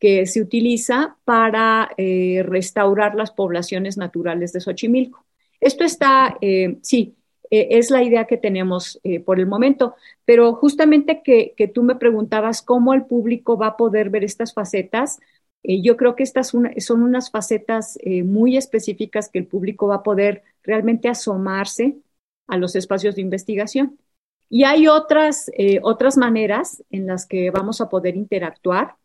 que 0.00 0.26
se 0.26 0.40
utiliza 0.40 1.16
para 1.24 1.90
restaurar 1.96 3.14
las 3.14 3.30
poblaciones 3.30 3.98
naturales 3.98 4.52
de 4.52 4.60
Xochimilco. 4.60 5.26
Esto 5.60 5.84
está, 5.84 6.38
sí, 6.80 7.14
es 7.50 7.90
la 7.90 8.02
idea 8.02 8.24
que 8.24 8.38
tenemos 8.38 8.98
por 9.26 9.38
el 9.38 9.46
momento, 9.46 9.94
pero 10.24 10.54
justamente 10.54 11.20
que, 11.22 11.54
tú 11.74 11.82
me 11.82 11.96
preguntabas 11.96 12.62
cómo 12.62 12.94
el 12.94 13.04
público 13.04 13.58
va 13.58 13.68
a 13.68 13.76
poder 13.76 14.08
ver 14.08 14.24
estas 14.24 14.54
facetas, 14.54 15.20
eh, 15.62 15.82
yo 15.82 15.96
creo 15.96 16.16
que 16.16 16.22
estas 16.22 16.48
son 16.48 17.02
unas 17.02 17.30
facetas 17.30 17.98
eh, 18.02 18.22
muy 18.22 18.56
específicas 18.56 19.28
que 19.28 19.38
el 19.38 19.46
público 19.46 19.88
va 19.88 19.96
a 19.96 20.02
poder 20.02 20.42
realmente 20.62 21.08
asomarse 21.08 21.96
a 22.46 22.56
los 22.56 22.76
espacios 22.76 23.14
de 23.16 23.22
investigación. 23.22 23.98
Y 24.48 24.64
hay 24.64 24.88
otras, 24.88 25.50
eh, 25.56 25.80
otras 25.82 26.16
maneras 26.16 26.82
en 26.90 27.06
las 27.06 27.26
que 27.26 27.50
vamos 27.50 27.80
a 27.80 27.88
poder 27.88 28.16
interactuar, 28.16 28.96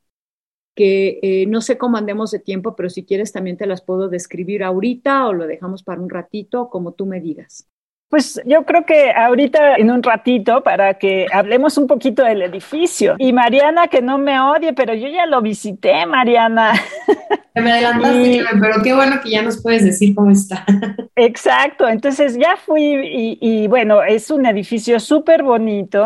que 0.75 1.46
no 1.48 1.62
sé 1.62 1.77
cómo 1.77 1.98
andemos 1.98 2.32
de 2.32 2.39
tiempo, 2.39 2.75
pero 2.75 2.89
si 2.89 3.05
quieres 3.05 3.32
también 3.32 3.58
te 3.58 3.65
las 3.65 3.82
puedo 3.82 4.10
describir 4.10 4.63
ahorita 4.63 5.27
o 5.27 5.34
lo 5.34 5.48
dejamos 5.48 5.84
para 5.84 6.01
un 6.01 6.10
ratito, 6.10 6.70
como 6.70 6.94
tú 6.94 7.05
me 7.05 7.22
digas. 7.22 7.67
Pues 8.10 8.39
yo 8.46 8.63
creo 8.65 8.86
que 8.86 9.12
ahorita 9.12 9.75
en 9.75 9.89
un 9.89 10.03
ratito 10.03 10.63
para 10.63 10.94
que 10.94 11.25
hablemos 11.34 11.77
un 11.77 11.88
poquito 11.88 12.24
del 12.24 12.44
edificio. 12.44 13.15
Y 13.17 13.34
Mariana, 13.34 13.88
que 13.88 14.01
no 14.01 14.17
me 14.17 14.39
odie, 14.39 14.74
pero 14.74 14.94
yo 14.94 15.08
ya 15.08 15.25
lo 15.25 15.41
visité, 15.41 16.05
Mariana. 16.05 16.74
Me 17.55 17.72
adelantaste, 17.72 18.44
pero 18.60 18.84
qué 18.84 18.94
bueno 18.94 19.22
que 19.24 19.29
ya 19.29 19.41
nos 19.41 19.62
puedes 19.62 19.86
decir 19.86 20.13
cómo 20.13 20.29
está. 20.29 20.65
Exacto, 21.15 21.88
entonces 21.88 22.38
ya 22.38 22.58
fui 22.58 22.84
y, 22.84 23.38
y 23.39 23.67
bueno, 23.67 24.03
es 24.03 24.29
un 24.29 24.46
edificio 24.46 25.00
súper 25.00 25.41
bonito 25.41 26.03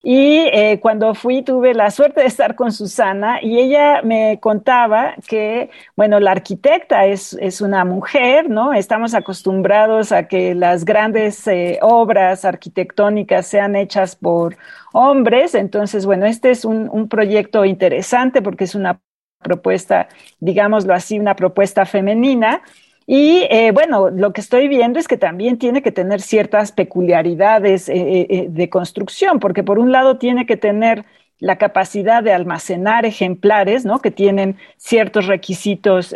y 0.00 0.38
eh, 0.52 0.78
cuando 0.80 1.12
fui 1.14 1.42
tuve 1.42 1.74
la 1.74 1.90
suerte 1.90 2.20
de 2.20 2.28
estar 2.28 2.54
con 2.54 2.70
Susana 2.72 3.40
y 3.42 3.58
ella 3.58 4.00
me 4.02 4.38
contaba 4.40 5.14
que, 5.26 5.70
bueno, 5.96 6.20
la 6.20 6.30
arquitecta 6.30 7.06
es, 7.06 7.36
es 7.40 7.60
una 7.60 7.84
mujer, 7.84 8.48
¿no? 8.48 8.72
Estamos 8.72 9.14
acostumbrados 9.14 10.12
a 10.12 10.28
que 10.28 10.54
las 10.54 10.84
grandes 10.84 11.46
eh, 11.48 11.78
obras 11.82 12.44
arquitectónicas 12.44 13.48
sean 13.48 13.74
hechas 13.74 14.14
por 14.14 14.56
hombres. 14.92 15.54
Entonces, 15.56 16.06
bueno, 16.06 16.26
este 16.26 16.50
es 16.50 16.64
un, 16.64 16.88
un 16.92 17.08
proyecto 17.08 17.64
interesante 17.64 18.40
porque 18.40 18.64
es 18.64 18.76
una 18.76 19.00
propuesta, 19.42 20.08
digámoslo 20.38 20.94
así, 20.94 21.18
una 21.18 21.34
propuesta 21.34 21.86
femenina 21.86 22.62
y 23.10 23.46
eh, 23.48 23.70
bueno, 23.72 24.10
lo 24.10 24.34
que 24.34 24.42
estoy 24.42 24.68
viendo 24.68 24.98
es 24.98 25.08
que 25.08 25.16
también 25.16 25.56
tiene 25.56 25.80
que 25.80 25.90
tener 25.90 26.20
ciertas 26.20 26.72
peculiaridades 26.72 27.88
eh, 27.88 27.94
eh, 28.28 28.46
de 28.50 28.68
construcción, 28.68 29.40
porque 29.40 29.62
por 29.64 29.78
un 29.78 29.92
lado 29.92 30.18
tiene 30.18 30.44
que 30.44 30.58
tener 30.58 31.06
la 31.38 31.56
capacidad 31.56 32.22
de 32.22 32.34
almacenar 32.34 33.06
ejemplares, 33.06 33.86
¿no? 33.86 34.00
Que 34.00 34.10
tienen 34.10 34.58
ciertos 34.76 35.26
requisitos 35.26 36.14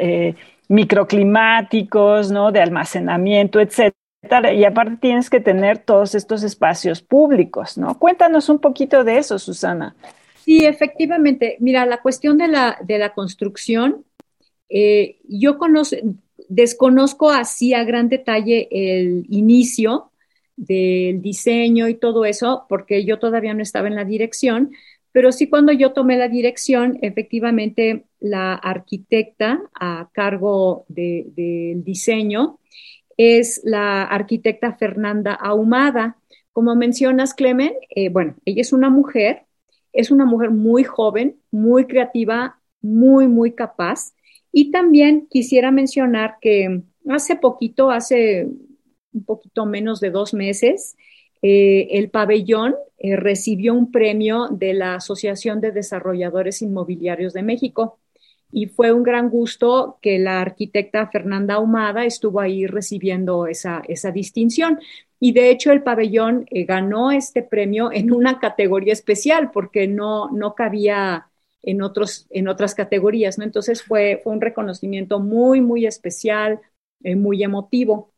microclimáticos, 0.68 2.30
¿no? 2.30 2.52
De 2.52 2.60
almacenamiento, 2.60 3.58
etcétera. 3.58 4.52
Y 4.52 4.64
aparte 4.64 4.98
tienes 5.00 5.30
que 5.30 5.40
tener 5.40 5.78
todos 5.78 6.14
estos 6.14 6.42
espacios 6.42 7.00
públicos, 7.00 7.78
¿no? 7.78 7.98
Cuéntanos 7.98 8.50
un 8.50 8.58
poquito 8.58 9.02
de 9.02 9.16
eso, 9.16 9.38
Susana. 9.38 9.96
Sí, 10.44 10.66
efectivamente. 10.66 11.56
Mira, 11.58 11.86
la 11.86 12.02
cuestión 12.02 12.36
de 12.36 12.48
la, 12.48 12.76
de 12.82 12.98
la 12.98 13.14
construcción, 13.14 14.04
yo 14.68 15.56
conozco, 15.56 15.96
Desconozco 16.48 17.30
así 17.30 17.74
a 17.74 17.84
gran 17.84 18.08
detalle 18.08 18.68
el 18.70 19.26
inicio 19.28 20.10
del 20.56 21.22
diseño 21.22 21.88
y 21.88 21.94
todo 21.94 22.24
eso, 22.24 22.66
porque 22.68 23.04
yo 23.04 23.18
todavía 23.18 23.54
no 23.54 23.62
estaba 23.62 23.88
en 23.88 23.94
la 23.96 24.04
dirección, 24.04 24.72
pero 25.12 25.30
sí 25.30 25.48
cuando 25.48 25.72
yo 25.72 25.92
tomé 25.92 26.16
la 26.16 26.28
dirección, 26.28 26.98
efectivamente 27.02 28.04
la 28.20 28.54
arquitecta 28.54 29.60
a 29.74 30.08
cargo 30.12 30.86
del 30.88 31.84
diseño 31.84 32.58
es 33.16 33.60
la 33.64 34.04
arquitecta 34.04 34.72
Fernanda 34.74 35.34
Ahumada. 35.34 36.16
Como 36.52 36.74
mencionas, 36.74 37.34
Clemen, 37.34 37.72
eh, 37.90 38.08
bueno, 38.08 38.36
ella 38.44 38.62
es 38.62 38.72
una 38.72 38.88
mujer, 38.88 39.42
es 39.92 40.10
una 40.10 40.24
mujer 40.24 40.50
muy 40.50 40.84
joven, 40.84 41.36
muy 41.50 41.86
creativa, 41.86 42.58
muy, 42.80 43.28
muy 43.28 43.52
capaz. 43.52 44.14
Y 44.52 44.70
también 44.70 45.26
quisiera 45.30 45.70
mencionar 45.70 46.36
que 46.40 46.82
hace 47.08 47.36
poquito, 47.36 47.90
hace 47.90 48.48
un 49.12 49.24
poquito 49.24 49.66
menos 49.66 50.00
de 50.00 50.10
dos 50.10 50.34
meses, 50.34 50.96
eh, 51.42 51.88
el 51.98 52.10
pabellón 52.10 52.76
eh, 52.98 53.16
recibió 53.16 53.74
un 53.74 53.90
premio 53.90 54.48
de 54.50 54.74
la 54.74 54.94
Asociación 54.94 55.60
de 55.60 55.72
Desarrolladores 55.72 56.62
Inmobiliarios 56.62 57.32
de 57.32 57.42
México 57.42 57.98
y 58.52 58.66
fue 58.66 58.92
un 58.92 59.02
gran 59.02 59.30
gusto 59.30 59.98
que 60.02 60.18
la 60.18 60.40
arquitecta 60.40 61.08
Fernanda 61.08 61.54
Ahumada 61.54 62.04
estuvo 62.04 62.38
ahí 62.38 62.66
recibiendo 62.66 63.46
esa, 63.46 63.82
esa 63.88 64.12
distinción. 64.12 64.78
Y 65.18 65.32
de 65.32 65.50
hecho 65.50 65.72
el 65.72 65.82
pabellón 65.82 66.46
eh, 66.50 66.64
ganó 66.64 67.10
este 67.10 67.42
premio 67.42 67.90
en 67.90 68.12
una 68.12 68.38
categoría 68.38 68.92
especial 68.92 69.50
porque 69.52 69.88
no, 69.88 70.30
no 70.30 70.54
cabía 70.54 71.28
en, 71.62 71.82
otros, 71.82 72.26
en 72.30 72.48
otras 72.48 72.74
categorías, 72.74 73.38
¿no? 73.38 73.44
Entonces 73.44 73.82
fue, 73.82 74.20
fue 74.22 74.32
un 74.32 74.40
reconocimiento 74.40 75.20
muy, 75.20 75.60
muy 75.60 75.86
especial, 75.86 76.60
muy 77.00 77.42
emotivo. 77.42 78.12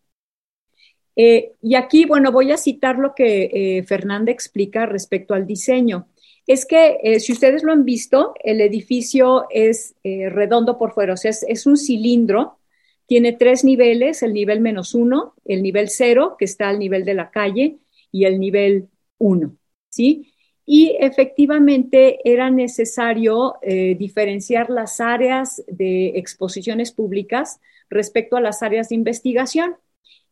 Eh, 1.16 1.52
y 1.62 1.76
aquí, 1.76 2.06
bueno, 2.06 2.32
voy 2.32 2.50
a 2.50 2.56
citar 2.56 2.98
lo 2.98 3.14
que 3.14 3.78
eh, 3.78 3.84
Fernanda 3.84 4.32
explica 4.32 4.86
respecto 4.86 5.34
al 5.34 5.46
diseño. 5.46 6.08
Es 6.46 6.66
que, 6.66 6.98
eh, 7.02 7.20
si 7.20 7.32
ustedes 7.32 7.62
lo 7.62 7.72
han 7.72 7.84
visto, 7.84 8.34
el 8.42 8.60
edificio 8.60 9.46
es 9.50 9.94
redondo 10.02 10.76
por 10.78 10.92
fuera, 10.92 11.14
o 11.14 11.16
sea, 11.16 11.30
es, 11.30 11.66
un 11.66 11.76
cilindro, 11.76 12.58
tiene 13.06 13.32
tres 13.32 13.64
niveles, 13.64 14.22
el 14.22 14.34
nivel 14.34 14.60
menos 14.60 14.94
uno, 14.94 15.34
el 15.44 15.62
nivel 15.62 15.88
cero, 15.88 16.36
que 16.38 16.44
está 16.44 16.68
al 16.68 16.78
nivel 16.78 17.04
de 17.04 17.14
la 17.14 17.30
calle, 17.30 17.78
y 18.12 18.24
el 18.26 18.38
nivel 18.38 18.88
uno, 19.18 19.56
¿sí? 19.88 20.33
Y 20.66 20.96
efectivamente 20.98 22.20
era 22.24 22.50
necesario 22.50 23.56
diferenciar 23.62 24.70
las 24.70 24.98
áreas 24.98 25.62
de 25.66 26.16
exposiciones 26.16 26.90
públicas 26.90 27.60
respecto 27.90 28.36
a 28.36 28.40
las 28.40 28.62
áreas 28.62 28.88
de 28.88 28.94
investigación. 28.94 29.76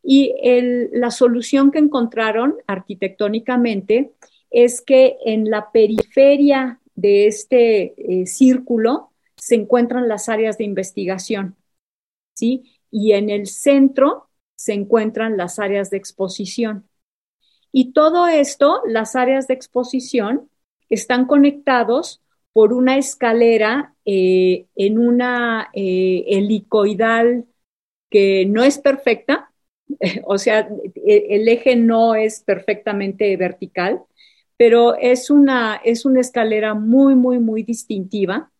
Y 0.02 0.34
la 0.90 1.10
solución 1.10 1.70
que 1.70 1.80
encontraron 1.80 2.56
arquitectónicamente 2.66 4.12
es 4.50 4.80
que 4.80 5.16
en 5.24 5.50
la 5.50 5.72
periferia 5.72 6.80
de 6.94 7.26
este 7.26 7.94
eh, 7.96 8.26
círculo 8.26 9.10
se 9.36 9.54
encuentran 9.54 10.08
las 10.08 10.28
áreas 10.28 10.58
de 10.58 10.64
investigación, 10.64 11.56
¿sí? 12.34 12.78
Y 12.90 13.12
en 13.12 13.30
el 13.30 13.46
centro 13.46 14.28
se 14.54 14.74
encuentran 14.74 15.36
las 15.36 15.58
áreas 15.58 15.90
de 15.90 15.96
exposición. 15.96 16.88
Y 17.72 17.92
todo 17.92 18.26
esto, 18.26 18.82
las 18.86 19.16
áreas 19.16 19.48
de 19.48 19.54
exposición, 19.54 20.50
están 20.90 21.26
conectados 21.26 22.22
por 22.52 22.72
una 22.72 22.98
escalera 22.98 23.94
eh, 24.04 24.66
en 24.76 24.98
una 24.98 25.70
eh, 25.72 26.24
helicoidal 26.28 27.46
que 28.10 28.44
no 28.46 28.62
es 28.62 28.78
perfecta, 28.78 29.50
o 30.24 30.38
sea, 30.38 30.68
e, 30.94 31.26
el 31.30 31.48
eje 31.48 31.76
no 31.76 32.14
es 32.14 32.42
perfectamente 32.42 33.36
vertical, 33.36 34.02
pero 34.56 34.96
es 34.96 35.30
una, 35.30 35.76
es 35.76 36.04
una 36.04 36.20
escalera 36.20 36.74
muy, 36.74 37.14
muy, 37.14 37.38
muy 37.38 37.62
distintiva, 37.62 38.52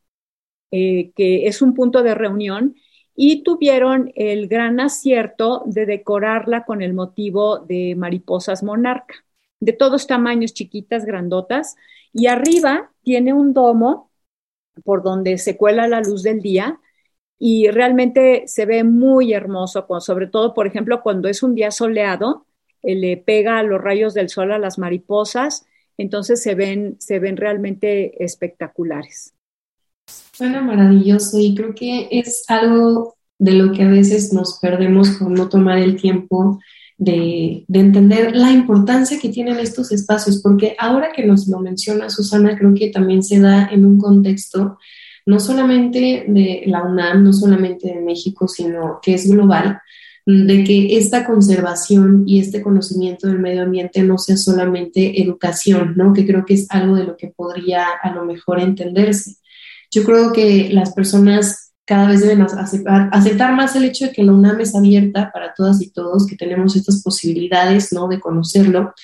eh, 0.71 1.13
que 1.15 1.47
es 1.47 1.61
un 1.61 1.75
punto 1.75 2.03
de 2.03 2.15
reunión 2.15 2.77
y 3.15 3.43
tuvieron 3.43 4.13
el 4.15 4.49
gran 4.49 4.81
acierto 4.81 5.63
de 5.67 5.87
decorarla 5.87 6.65
con 6.65 6.83
el 6.83 6.95
motivo 6.95 7.59
de 7.59 7.95
mariposas 7.97 8.63
monarca, 8.63 9.25
de 9.61 9.73
todos 9.73 10.07
tamaños, 10.07 10.55
chiquitas, 10.55 11.05
grandotas, 11.05 11.77
y 12.13 12.27
arriba 12.27 12.93
tiene 13.03 13.33
un 13.33 13.53
domo 13.53 14.11
por 14.85 15.03
donde 15.03 15.39
se 15.39 15.57
cuela 15.57 15.87
la 15.89 16.01
luz 16.01 16.23
del 16.23 16.41
día 16.41 16.81
y 17.39 17.69
realmente 17.71 18.45
se 18.47 18.67
ve 18.67 18.85
muy 18.85 19.33
hermoso, 19.33 19.87
sobre 20.01 20.29
todo, 20.29 20.55
por 20.55 20.67
ejemplo, 20.67 21.03
cuando 21.03 21.29
es 21.29 21.43
un 21.43 21.55
día 21.55 21.71
soleado, 21.71 22.47
eh, 22.83 22.95
le 22.95 23.17
pega 23.17 23.63
los 23.63 23.81
rayos 23.81 24.15
del 24.15 24.29
sol 24.29 24.53
a 24.53 24.59
las 24.59 24.79
mariposas, 24.79 25.67
entonces 25.99 26.43
se 26.43 26.55
ven, 26.55 26.97
se 27.01 27.19
ven 27.19 27.37
realmente 27.37 28.23
espectaculares. 28.25 29.35
Suena 30.33 30.63
maravilloso 30.63 31.39
y 31.39 31.55
creo 31.55 31.75
que 31.75 32.09
es 32.11 32.45
algo 32.49 33.17
de 33.39 33.53
lo 33.53 33.73
que 33.73 33.83
a 33.83 33.89
veces 33.89 34.33
nos 34.33 34.59
perdemos 34.61 35.11
por 35.11 35.31
no 35.31 35.49
tomar 35.49 35.79
el 35.79 36.01
tiempo 36.01 36.61
de, 36.97 37.65
de, 37.67 37.81
entender 37.81 38.37
la 38.37 38.53
importancia 38.53 39.19
que 39.21 39.29
tienen 39.29 39.59
estos 39.59 39.91
espacios, 39.91 40.41
porque 40.41 40.77
ahora 40.79 41.11
que 41.15 41.27
nos 41.27 41.49
lo 41.49 41.59
menciona 41.59 42.09
Susana, 42.09 42.57
creo 42.57 42.75
que 42.75 42.91
también 42.91 43.23
se 43.23 43.41
da 43.41 43.69
en 43.73 43.85
un 43.85 43.99
contexto 43.99 44.79
no 45.27 45.41
solamente 45.41 46.25
de 46.29 46.63
la 46.67 46.83
UNAM, 46.83 47.25
no 47.25 47.33
solamente 47.33 47.89
de 47.89 48.01
México, 48.01 48.49
sino 48.49 48.99
que 49.03 49.15
es 49.15 49.29
global, 49.29 49.81
de 50.25 50.63
que 50.65 50.97
esta 50.99 51.25
conservación 51.25 52.25
y 52.27 52.39
este 52.39 52.63
conocimiento 52.63 53.27
del 53.27 53.41
medio 53.41 53.63
ambiente 53.63 54.03
no 54.03 54.19
sea 54.19 54.37
solamente 54.37 55.21
educación, 55.21 55.95
¿no? 55.97 56.13
Que 56.13 56.27
creo 56.27 56.45
que 56.45 56.55
es 56.55 56.67
algo 56.71 56.95
de 56.95 57.05
lo 57.05 57.17
que 57.17 57.29
podría 57.29 57.87
a 58.03 58.13
lo 58.13 58.25
mejor 58.25 58.61
entenderse. 58.61 59.37
Yo 59.93 60.05
creo 60.05 60.33
que 60.33 60.71
las 60.73 60.93
personas 60.93 61.73
cada 61.85 62.09
vez 62.09 62.21
deben 62.21 62.43
aceptar, 62.43 63.11
aceptar, 63.13 63.55
más 63.55 63.77
el 63.77 63.85
hecho 63.85 64.07
de 64.07 64.13
que 64.13 64.23
la 64.23 64.33
UNAM 64.33 64.61
es 64.61 64.75
abierta 64.75 65.31
para 65.33 65.53
todas 65.53 65.83
y 65.83 65.91
todos, 65.91 66.27
que 66.27 66.37
tenemos 66.37 66.75
estas 66.77 67.03
posibilidades, 67.03 67.93
¿no? 67.93 68.09
De 68.09 68.21
conocerlo 68.21 68.95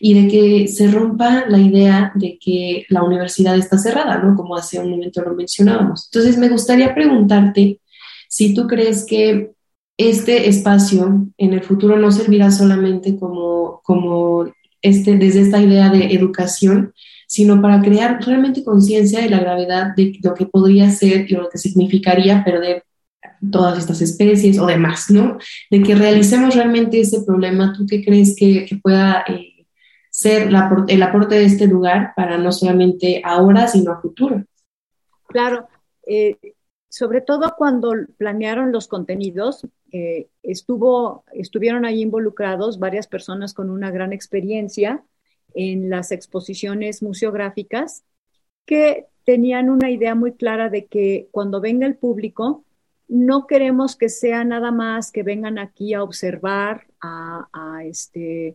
y 0.00 0.14
de 0.14 0.28
que 0.28 0.68
se 0.68 0.88
rompa 0.88 1.46
la 1.48 1.58
idea 1.58 2.12
de 2.14 2.38
que 2.40 2.86
la 2.88 3.02
universidad 3.02 3.56
está 3.56 3.76
cerrada, 3.76 4.18
¿no? 4.18 4.36
Como 4.36 4.56
hace 4.56 4.78
un 4.78 4.90
momento 4.90 5.20
lo 5.22 5.34
mencionábamos. 5.34 6.08
Entonces, 6.10 6.38
me 6.38 6.48
gustaría 6.48 6.94
preguntarte 6.94 7.80
si 8.28 8.54
tú 8.54 8.66
crees 8.66 9.04
que 9.04 9.52
este 9.96 10.48
espacio 10.48 11.26
en 11.36 11.52
el 11.52 11.62
futuro 11.62 11.98
no 11.98 12.12
servirá 12.12 12.52
solamente 12.52 13.18
como, 13.18 13.80
como 13.82 14.46
este, 14.80 15.16
desde 15.16 15.40
esta 15.40 15.60
idea 15.60 15.90
de 15.90 16.14
educación, 16.14 16.94
sino 17.28 17.60
para 17.60 17.82
crear 17.82 18.18
realmente 18.24 18.64
conciencia 18.64 19.20
de 19.20 19.28
la 19.28 19.38
gravedad 19.38 19.94
de 19.94 20.18
lo 20.22 20.34
que 20.34 20.46
podría 20.46 20.90
ser 20.90 21.30
y 21.30 21.34
lo 21.34 21.48
que 21.50 21.58
significaría 21.58 22.42
perder 22.42 22.84
todas 23.52 23.78
estas 23.78 24.00
especies 24.00 24.58
o 24.58 24.66
demás, 24.66 25.10
¿no? 25.10 25.36
De 25.70 25.82
que 25.82 25.94
realicemos 25.94 26.54
realmente 26.54 27.00
ese 27.00 27.22
problema. 27.22 27.74
¿Tú 27.76 27.86
qué 27.86 28.02
crees 28.02 28.34
que, 28.34 28.66
pueda 28.82 29.24
eh, 29.28 29.58
ser 30.10 30.48
el 30.88 31.02
aporte 31.02 31.34
de 31.34 31.44
este 31.44 31.66
lugar 31.66 32.12
para 32.16 32.38
no 32.38 32.50
solamente 32.50 33.22
ahora, 33.24 33.68
sino 33.68 33.92
a 33.92 34.00
futuro. 34.00 34.42
Claro, 35.28 35.68
eh, 36.06 36.36
sobre 36.88 37.20
todo 37.20 37.54
cuando 37.56 37.92
planearon 38.16 38.72
los 38.72 38.88
contenidos, 38.88 39.66
eh, 39.92 40.28
estuvo, 40.42 41.24
estuvieron 41.32 41.84
ahí 41.84 42.00
involucrados 42.00 42.78
varias 42.78 43.06
personas 43.06 43.54
con 43.54 43.70
una 43.70 43.90
gran 43.90 44.12
experiencia 44.12 45.04
en 45.58 45.90
las 45.90 46.12
exposiciones 46.12 47.02
museográficas 47.02 48.04
que 48.64 49.06
tenían 49.24 49.70
una 49.70 49.90
idea 49.90 50.14
muy 50.14 50.34
clara 50.34 50.68
de 50.68 50.86
que 50.86 51.26
cuando 51.32 51.60
venga 51.60 51.84
el 51.84 51.96
público, 51.96 52.64
no 53.08 53.48
queremos 53.48 53.96
que 53.96 54.08
sea 54.08 54.44
nada 54.44 54.70
más 54.70 55.10
que 55.10 55.24
vengan 55.24 55.58
aquí 55.58 55.94
a 55.94 56.04
observar, 56.04 56.86
a, 57.00 57.48
a 57.52 57.84
este, 57.84 58.54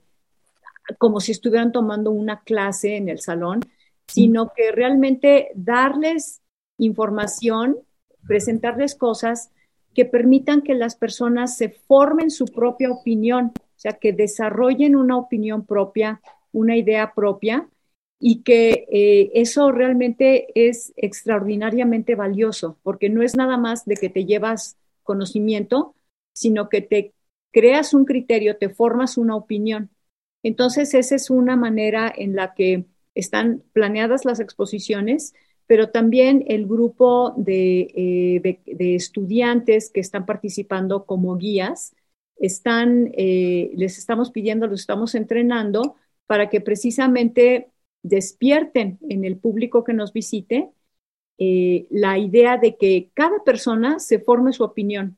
como 0.98 1.20
si 1.20 1.34
estuvieran 1.34 1.74
tomando 1.74 2.10
una 2.10 2.40
clase 2.40 2.96
en 2.96 3.10
el 3.10 3.20
salón, 3.20 3.60
sino 4.08 4.54
que 4.56 4.72
realmente 4.72 5.50
darles 5.56 6.42
información, 6.78 7.80
presentarles 8.26 8.96
cosas 8.96 9.52
que 9.94 10.06
permitan 10.06 10.62
que 10.62 10.74
las 10.74 10.96
personas 10.96 11.58
se 11.58 11.68
formen 11.68 12.32
su 12.32 12.46
propia 12.46 12.92
opinión, 12.92 13.52
o 13.58 13.80
sea, 13.80 13.92
que 13.92 14.14
desarrollen 14.14 14.96
una 14.96 15.18
opinión 15.18 15.66
propia, 15.66 16.22
una 16.54 16.78
idea 16.78 17.14
propia 17.14 17.68
y 18.20 18.44
que 18.44 18.88
eh, 18.90 19.32
eso 19.34 19.72
realmente 19.74 20.48
es 20.56 20.94
extraordinariamente 20.96 22.16
valioso, 22.16 22.80
porque 22.82 23.10
no 23.10 23.22
es 23.22 23.36
nada 23.36 23.58
más 23.58 23.84
de 23.84 23.96
que 23.96 24.10
te 24.10 24.24
llevas 24.24 24.78
conocimiento, 25.04 25.94
sino 26.32 26.70
que 26.70 26.80
te 26.80 27.14
creas 27.52 27.94
un 27.94 28.06
criterio, 28.06 28.56
te 28.58 28.70
formas 28.70 29.18
una 29.18 29.36
opinión. 29.36 29.90
Entonces, 30.42 30.94
esa 30.94 31.16
es 31.16 31.30
una 31.30 31.58
manera 31.58 32.14
en 32.16 32.36
la 32.36 32.54
que 32.54 32.86
están 33.14 33.64
planeadas 33.74 34.24
las 34.24 34.40
exposiciones, 34.40 35.34
pero 35.68 35.90
también 35.90 36.44
el 36.48 36.66
grupo 36.66 37.34
de, 37.38 37.92
eh, 37.96 38.96
estudiantes 38.96 39.90
que 39.90 40.00
están 40.00 40.26
participando 40.26 41.06
como 41.06 41.38
guías, 41.38 41.94
están, 42.38 43.12
eh, 43.16 43.72
les 43.76 43.98
estamos 43.98 44.32
pidiendo, 44.32 44.68
los 44.68 44.82
estamos 44.82 45.16
entrenando 45.16 45.96
para 46.28 46.50
que 46.50 46.62
precisamente 46.62 47.70
despierten 48.02 49.00
en 49.10 49.26
el 49.26 49.38
público 49.38 49.84
que 49.84 49.94
nos 49.94 50.14
visite 50.14 50.72
eh, 51.38 51.88
la 51.90 52.18
idea 52.18 52.58
de 52.58 52.78
que 52.78 53.10
cada 53.14 53.44
persona 53.44 54.00
se 54.00 54.20
forme 54.20 54.54
su 54.54 54.64
opinión. 54.64 55.18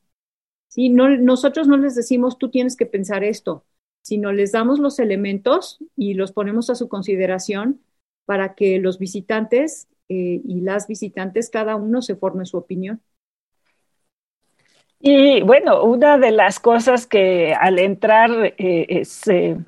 ¿sí? 0.68 0.88
No, 0.88 1.08
nosotros 1.08 1.68
no 1.68 1.76
les 1.76 1.94
decimos, 1.94 2.38
tú 2.38 2.50
tienes 2.50 2.76
que 2.76 2.86
pensar 2.86 3.24
esto, 3.24 3.64
sino 4.02 4.32
les 4.32 4.52
damos 4.52 4.78
los 4.78 4.98
elementos 4.98 5.78
y 5.96 6.14
los 6.14 6.32
ponemos 6.32 6.70
a 6.70 6.74
su 6.74 6.88
consideración 6.88 7.80
para 8.24 8.54
que 8.54 8.78
los 8.78 8.98
visitantes 8.98 9.88
eh, 10.08 10.40
y 10.44 10.60
las 10.60 10.86
visitantes, 10.86 11.50
cada 11.50 11.76
uno 11.76 12.02
se 12.02 12.16
forme 12.16 12.46
su 12.46 12.56
opinión. 12.56 13.00
Y 15.00 15.42
bueno, 15.42 15.84
una 15.84 16.18
de 16.18 16.30
las 16.30 16.58
cosas 16.58 17.06
que 17.06 17.52
al 17.54 17.78
entrar 17.78 18.54
eh, 18.58 18.86
es, 18.88 19.26
eh, 19.28 19.58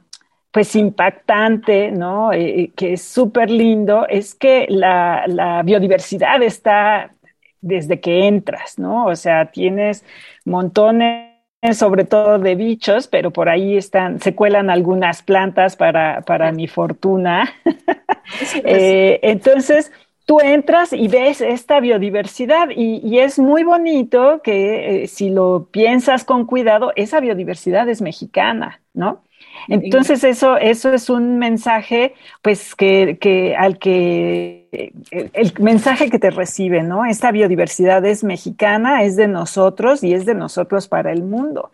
pues 0.50 0.74
impactante, 0.76 1.90
¿no? 1.90 2.32
Eh, 2.32 2.72
que 2.76 2.94
es 2.94 3.02
súper 3.02 3.50
lindo, 3.50 4.06
es 4.08 4.34
que 4.34 4.66
la, 4.68 5.24
la, 5.26 5.62
biodiversidad 5.62 6.42
está 6.42 7.14
desde 7.61 8.00
que 8.00 8.26
entras, 8.26 8.78
¿no? 8.78 9.06
O 9.06 9.16
sea, 9.16 9.50
tienes 9.50 10.04
montones 10.44 11.28
sobre 11.72 12.04
todo 12.04 12.38
de 12.38 12.54
bichos, 12.54 13.08
pero 13.08 13.32
por 13.32 13.48
ahí 13.48 13.76
están, 13.76 14.20
se 14.20 14.34
cuelan 14.34 14.70
algunas 14.70 15.22
plantas 15.22 15.76
para, 15.76 16.20
para 16.22 16.52
mi 16.52 16.68
fortuna. 16.68 17.52
eh, 18.64 19.18
entonces, 19.22 19.90
tú 20.24 20.38
entras 20.40 20.92
y 20.92 21.08
ves 21.08 21.40
esta 21.40 21.80
biodiversidad 21.80 22.68
y, 22.70 23.00
y 23.04 23.18
es 23.18 23.38
muy 23.38 23.64
bonito 23.64 24.40
que 24.42 25.04
eh, 25.04 25.06
si 25.08 25.30
lo 25.30 25.68
piensas 25.70 26.24
con 26.24 26.46
cuidado, 26.46 26.92
esa 26.94 27.18
biodiversidad 27.18 27.88
es 27.88 28.02
mexicana, 28.02 28.80
¿no? 28.94 29.24
Entonces 29.66 30.25
eso, 30.25 30.57
eso 30.57 30.92
es 30.92 31.11
un 31.11 31.38
mensaje, 31.38 32.14
pues 32.42 32.75
que, 32.75 33.18
que 33.21 33.57
al 33.57 33.79
que 33.79 34.68
el, 35.11 35.53
mensaje 35.61 36.11
que 36.11 36.18
te 36.18 36.31
recibe, 36.31 36.83
¿no? 36.83 37.05
Esta 37.05 37.33
biodiversidad 37.33 38.05
es 38.05 38.25
mexicana, 38.25 39.03
es 39.03 39.16
de 39.16 39.29
nosotros 39.29 40.05
y 40.05 40.14
es 40.14 40.27
de 40.27 40.35
nosotros 40.35 40.88
para 40.88 41.12
el 41.12 41.23
mundo. 41.23 41.71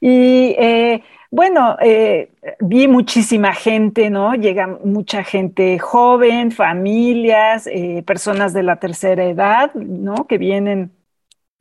Y 0.00 0.54
eh, 0.58 1.02
bueno, 1.30 1.76
eh, 1.80 2.30
vi 2.60 2.88
muchísima 2.88 3.54
gente, 3.54 4.10
¿no? 4.10 4.34
Llega 4.34 4.66
mucha 4.66 5.22
gente 5.22 5.78
joven, 5.78 6.50
familias, 6.50 7.66
eh, 7.66 8.02
personas 8.06 8.52
de 8.52 8.62
la 8.62 8.76
tercera 8.76 9.24
edad, 9.24 9.72
¿no? 9.74 10.26
Que 10.26 10.38
vienen 10.38 10.90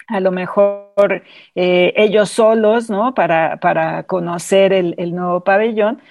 a 0.10 0.20
lo 0.20 0.32
mejor 0.32 1.24
eh, 1.56 1.94
ellos 1.96 2.30
solos, 2.30 2.90
¿no? 2.90 3.14
Para, 3.14 3.58
para 3.58 4.04
conocer 4.04 4.74
el, 4.74 4.96
el, 4.98 5.16
nuevo 5.16 5.44
pabellón. 5.44 6.02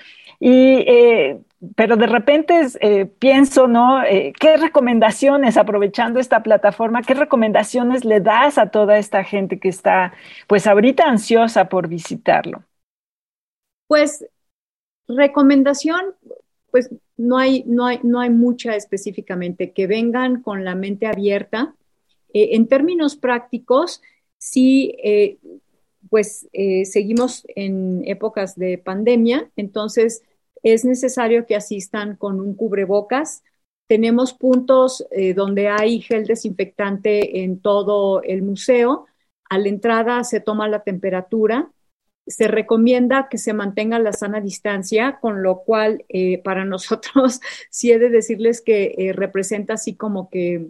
Y, 0.40 0.84
eh, 0.86 1.40
pero 1.74 1.96
de 1.96 2.06
repente 2.06 2.66
eh, 2.80 3.06
pienso, 3.06 3.66
¿no? 3.66 4.00
¿Qué 4.04 4.56
recomendaciones, 4.56 5.56
aprovechando 5.56 6.20
esta 6.20 6.42
plataforma, 6.42 7.02
qué 7.02 7.14
recomendaciones 7.14 8.04
le 8.04 8.20
das 8.20 8.58
a 8.58 8.70
toda 8.70 8.98
esta 8.98 9.24
gente 9.24 9.58
que 9.58 9.68
está, 9.68 10.12
pues 10.46 10.66
ahorita 10.66 11.04
ansiosa 11.04 11.68
por 11.68 11.88
visitarlo? 11.88 12.62
Pues 13.88 14.24
recomendación, 15.08 16.00
pues 16.70 16.90
no 17.16 17.38
hay, 17.38 17.64
no 17.66 17.86
hay, 17.86 17.98
no 18.04 18.20
hay 18.20 18.30
mucha 18.30 18.76
específicamente, 18.76 19.72
que 19.72 19.86
vengan 19.86 20.42
con 20.42 20.64
la 20.64 20.74
mente 20.74 21.06
abierta, 21.06 21.74
eh, 22.32 22.50
en 22.56 22.68
términos 22.68 23.16
prácticos, 23.16 24.02
sí, 24.38 24.96
eh, 25.02 25.38
pues 26.10 26.48
eh, 26.52 26.84
seguimos 26.84 27.44
en 27.54 28.02
épocas 28.06 28.56
de 28.56 28.78
pandemia, 28.78 29.50
entonces 29.56 30.22
es 30.62 30.84
necesario 30.84 31.46
que 31.46 31.56
asistan 31.56 32.16
con 32.16 32.40
un 32.40 32.54
cubrebocas. 32.54 33.42
Tenemos 33.86 34.34
puntos 34.34 35.06
donde 35.34 35.68
hay 35.68 36.00
gel 36.02 36.26
desinfectante 36.26 37.42
en 37.42 37.60
todo 37.60 38.22
el 38.22 38.42
museo. 38.42 39.06
A 39.48 39.56
la 39.56 39.68
entrada 39.68 40.24
se 40.24 40.40
toma 40.40 40.68
la 40.68 40.82
temperatura. 40.82 41.70
Se 42.26 42.48
recomienda 42.48 43.28
que 43.30 43.38
se 43.38 43.54
mantenga 43.54 43.98
la 43.98 44.12
sana 44.12 44.42
distancia, 44.42 45.18
con 45.20 45.42
lo 45.42 45.60
cual 45.60 46.04
para 46.44 46.64
nosotros 46.66 47.40
sí 47.70 47.90
he 47.92 47.98
de 47.98 48.10
decirles 48.10 48.60
que 48.60 49.12
representa 49.14 49.74
así 49.74 49.96
como 49.96 50.28
que 50.28 50.68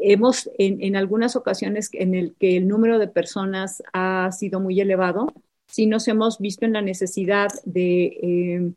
hemos 0.00 0.50
en, 0.58 0.96
algunas 0.96 1.36
ocasiones 1.36 1.90
en 1.92 2.14
el 2.14 2.34
que 2.38 2.56
el 2.56 2.68
número 2.68 2.98
de 2.98 3.08
personas 3.08 3.82
ha 3.92 4.30
sido 4.32 4.60
muy 4.60 4.80
elevado, 4.80 5.32
sí 5.66 5.86
nos 5.86 6.08
hemos 6.08 6.38
visto 6.38 6.64
en 6.64 6.74
la 6.74 6.82
necesidad 6.82 7.48
de 7.64 8.04
eh, 8.22 8.72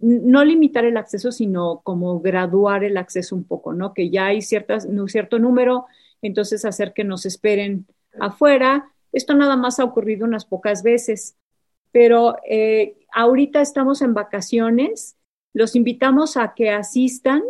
no 0.00 0.44
limitar 0.44 0.84
el 0.84 0.96
acceso, 0.96 1.32
sino 1.32 1.80
como 1.82 2.20
graduar 2.20 2.84
el 2.84 2.96
acceso 2.96 3.34
un 3.34 3.44
poco, 3.44 3.72
¿no? 3.72 3.94
Que 3.94 4.10
ya 4.10 4.26
hay 4.26 4.40
ciertas, 4.40 4.84
un 4.84 5.08
cierto 5.08 5.38
número, 5.38 5.86
entonces 6.22 6.64
hacer 6.64 6.92
que 6.92 7.02
nos 7.02 7.26
esperen 7.26 7.86
afuera. 8.20 8.92
Esto 9.12 9.34
nada 9.34 9.56
más 9.56 9.80
ha 9.80 9.84
ocurrido 9.84 10.24
unas 10.24 10.44
pocas 10.44 10.84
veces, 10.84 11.36
pero 11.90 12.36
eh, 12.48 12.96
ahorita 13.12 13.60
estamos 13.60 14.02
en 14.02 14.14
vacaciones, 14.14 15.16
los 15.52 15.74
invitamos 15.74 16.36
a 16.36 16.54
que 16.54 16.70
asistan 16.70 17.42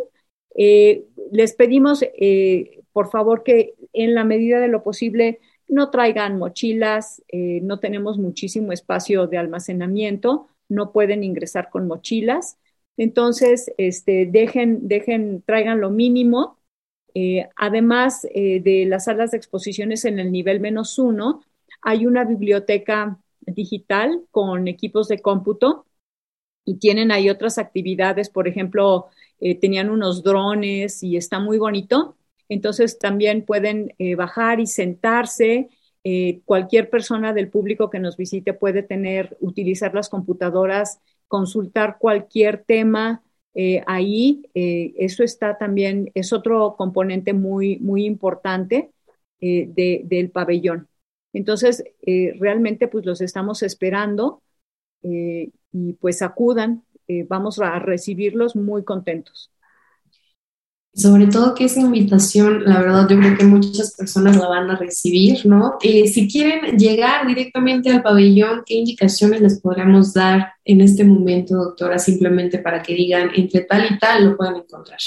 eh, 0.55 1.05
les 1.31 1.53
pedimos, 1.53 2.03
eh, 2.03 2.81
por 2.91 3.09
favor, 3.09 3.43
que 3.43 3.73
en 3.93 4.15
la 4.15 4.23
medida 4.23 4.59
de 4.59 4.67
lo 4.67 4.83
posible 4.83 5.39
no 5.67 5.89
traigan 5.89 6.37
mochilas, 6.37 7.23
eh, 7.29 7.59
no 7.63 7.79
tenemos 7.79 8.17
muchísimo 8.17 8.71
espacio 8.71 9.27
de 9.27 9.37
almacenamiento, 9.37 10.47
no 10.69 10.91
pueden 10.91 11.23
ingresar 11.23 11.69
con 11.69 11.87
mochilas. 11.87 12.57
Entonces, 12.97 13.71
este, 13.77 14.27
dejen, 14.27 14.87
dejen, 14.87 15.43
traigan 15.45 15.81
lo 15.81 15.89
mínimo. 15.89 16.59
además 17.55 18.23
de 18.23 18.85
las 18.87 19.05
salas 19.05 19.31
de 19.31 19.37
exposiciones 19.37 20.03
en 20.05 20.17
el 20.19 20.31
nivel 20.31 20.59
menos 20.59 20.97
uno, 20.97 21.41
hay 21.81 22.07
una 22.07 22.23
biblioteca 22.25 23.19
digital 23.41 24.23
con 24.31 24.67
equipos 24.67 25.07
de 25.09 25.19
cómputo 25.19 25.85
y 26.65 26.75
tienen 26.75 27.11
ahí 27.11 27.29
otras 27.29 27.57
actividades, 27.57 28.29
por 28.29 28.47
ejemplo, 28.47 29.09
eh, 29.39 29.59
tenían 29.59 29.89
unos 29.89 30.23
drones 30.23 31.03
y 31.03 31.17
está 31.17 31.39
muy 31.39 31.57
bonito. 31.57 32.17
Entonces 32.49 32.97
también 32.99 33.45
pueden 33.45 33.93
eh, 33.97 34.15
bajar 34.15 34.59
y 34.59 34.67
sentarse. 34.67 35.69
Eh, 36.03 36.41
cualquier 36.45 36.89
persona 36.89 37.33
del 37.33 37.49
público 37.49 37.89
que 37.89 37.99
nos 37.99 38.17
visite 38.17 38.53
puede 38.53 38.83
tener, 38.83 39.37
utilizar 39.39 39.93
las 39.93 40.09
computadoras, 40.09 40.99
consultar 41.27 41.97
cualquier 41.99 42.63
tema 42.63 43.23
ahí. 43.85 44.49
eso 44.55 45.23
está 45.23 45.59
también, 45.59 46.09
es 46.15 46.33
otro 46.33 46.75
componente 46.75 47.33
muy, 47.33 47.77
muy 47.77 48.03
importante 48.05 48.89
del 49.39 50.31
pabellón. 50.31 50.87
Entonces, 51.33 51.83
realmente 52.03 52.87
pues 52.87 53.05
los 53.05 53.21
estamos 53.21 53.61
esperando 53.61 54.41
y 55.03 55.93
pues 55.93 56.23
acudan, 56.23 56.83
eh, 57.07 57.25
vamos 57.27 57.59
a 57.59 57.79
recibirlos 57.79 58.55
muy 58.55 58.83
contentos. 58.83 59.53
Sobre 60.95 61.25
todo 61.25 61.55
que 61.55 61.65
esa 61.65 61.81
invitación, 61.81 62.65
la 62.65 62.79
verdad, 62.79 63.09
yo 63.09 63.17
creo 63.17 63.35
que 63.35 63.45
muchas 63.45 63.95
personas 63.95 64.37
la 64.37 64.47
van 64.47 64.69
a 64.69 64.75
recibir, 64.75 65.43
¿no? 65.43 65.77
Eh, 65.81 66.07
si 66.07 66.27
quieren 66.27 66.77
llegar 66.77 67.25
directamente 67.25 67.89
al 67.89 68.03
pabellón, 68.03 68.61
¿qué 68.63 68.75
indicaciones 68.75 69.41
les 69.41 69.59
podríamos 69.59 70.13
dar 70.13 70.53
en 70.63 70.81
este 70.81 71.03
momento, 71.03 71.55
doctora, 71.55 71.97
simplemente 71.97 72.59
para 72.59 72.83
que 72.83 72.93
digan 72.93 73.31
entre 73.35 73.61
tal 73.61 73.87
y 73.91 73.97
tal 73.97 74.25
lo 74.25 74.37
pueden 74.37 74.57
encontrar? 74.57 74.99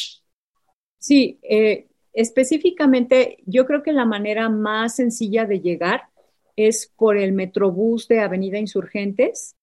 Sí, 0.98 1.38
eh, 1.42 1.86
específicamente 2.12 3.38
yo 3.46 3.64
creo 3.64 3.84
que 3.84 3.92
la 3.92 4.06
manera 4.06 4.48
más 4.48 4.96
sencilla 4.96 5.44
de 5.44 5.60
llegar 5.60 6.02
es 6.56 6.90
por 6.96 7.16
el 7.16 7.32
Metrobús 7.32 8.08
de 8.08 8.20
Avenida 8.20 8.58
Insurgentes 8.58 9.55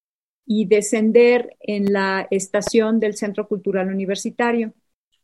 y 0.45 0.65
descender 0.65 1.55
en 1.59 1.91
la 1.93 2.27
estación 2.31 2.99
del 2.99 3.15
Centro 3.15 3.47
Cultural 3.47 3.89
Universitario. 3.89 4.73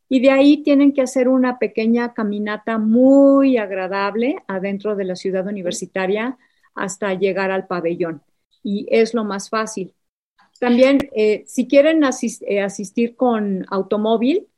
Y 0.08 0.20
de 0.20 0.30
ahí 0.30 0.62
tienen 0.62 0.92
que 0.92 1.02
hacer 1.02 1.28
una 1.28 1.58
pequeña 1.58 2.14
caminata 2.14 2.78
muy 2.78 3.58
agradable 3.58 4.36
adentro 4.48 4.96
de 4.96 5.04
la 5.04 5.16
ciudad 5.16 5.46
universitaria 5.46 6.36
hasta 6.74 7.14
llegar 7.14 7.50
al 7.50 7.66
pabellón. 7.66 8.22
Y 8.62 8.86
es 8.90 9.14
lo 9.14 9.24
más 9.24 9.48
fácil. 9.48 9.94
También, 10.58 10.98
eh, 11.16 11.44
si 11.46 11.66
quieren 11.66 12.02
eh, 12.04 12.60
asistir 12.60 13.16
con 13.16 13.64
automóvil, 13.70 14.48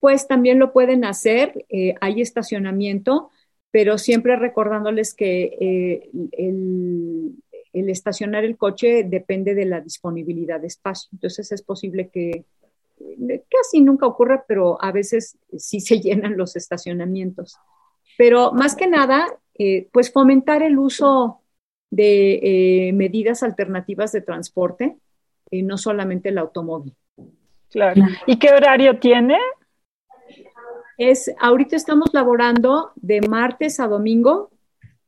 pues 0.00 0.28
también 0.28 0.58
lo 0.58 0.72
pueden 0.72 1.04
hacer. 1.04 1.64
Eh, 1.70 1.94
hay 2.00 2.20
estacionamiento, 2.20 3.30
pero 3.70 3.96
siempre 3.96 4.36
recordándoles 4.36 5.14
que 5.14 6.10
el, 6.32 7.34
el 7.80 7.90
estacionar 7.90 8.44
el 8.44 8.56
coche 8.56 9.04
depende 9.04 9.54
de 9.54 9.66
la 9.66 9.80
disponibilidad 9.80 10.60
de 10.60 10.66
espacio. 10.66 11.10
Entonces 11.12 11.52
es 11.52 11.62
posible 11.62 12.08
que 12.08 12.46
eh, 12.98 13.44
casi 13.50 13.82
nunca 13.82 14.06
ocurra, 14.06 14.44
pero 14.48 14.82
a 14.82 14.92
veces 14.92 15.38
sí 15.56 15.80
se 15.80 16.00
llenan 16.00 16.36
los 16.36 16.56
estacionamientos. 16.56 17.58
Pero 18.16 18.52
más 18.52 18.74
que 18.74 18.86
nada, 18.86 19.26
eh, 19.58 19.88
pues 19.92 20.10
fomentar 20.10 20.62
el 20.62 20.78
uso 20.78 21.42
de 21.90 22.88
eh, 22.88 22.92
medidas 22.94 23.42
alternativas 23.42 24.12
de 24.12 24.22
transporte, 24.22 24.96
no 25.52 25.78
solamente 25.78 26.30
el 26.30 26.38
automóvil. 26.38 26.92
Claro. 27.70 28.02
¿Y 28.26 28.38
qué 28.38 28.50
horario 28.50 28.98
tiene? 28.98 29.38
Es, 30.98 31.30
ahorita 31.38 31.76
estamos 31.76 32.12
laborando 32.12 32.90
de 32.96 33.20
martes 33.20 33.78
a 33.78 33.86
domingo, 33.86 34.50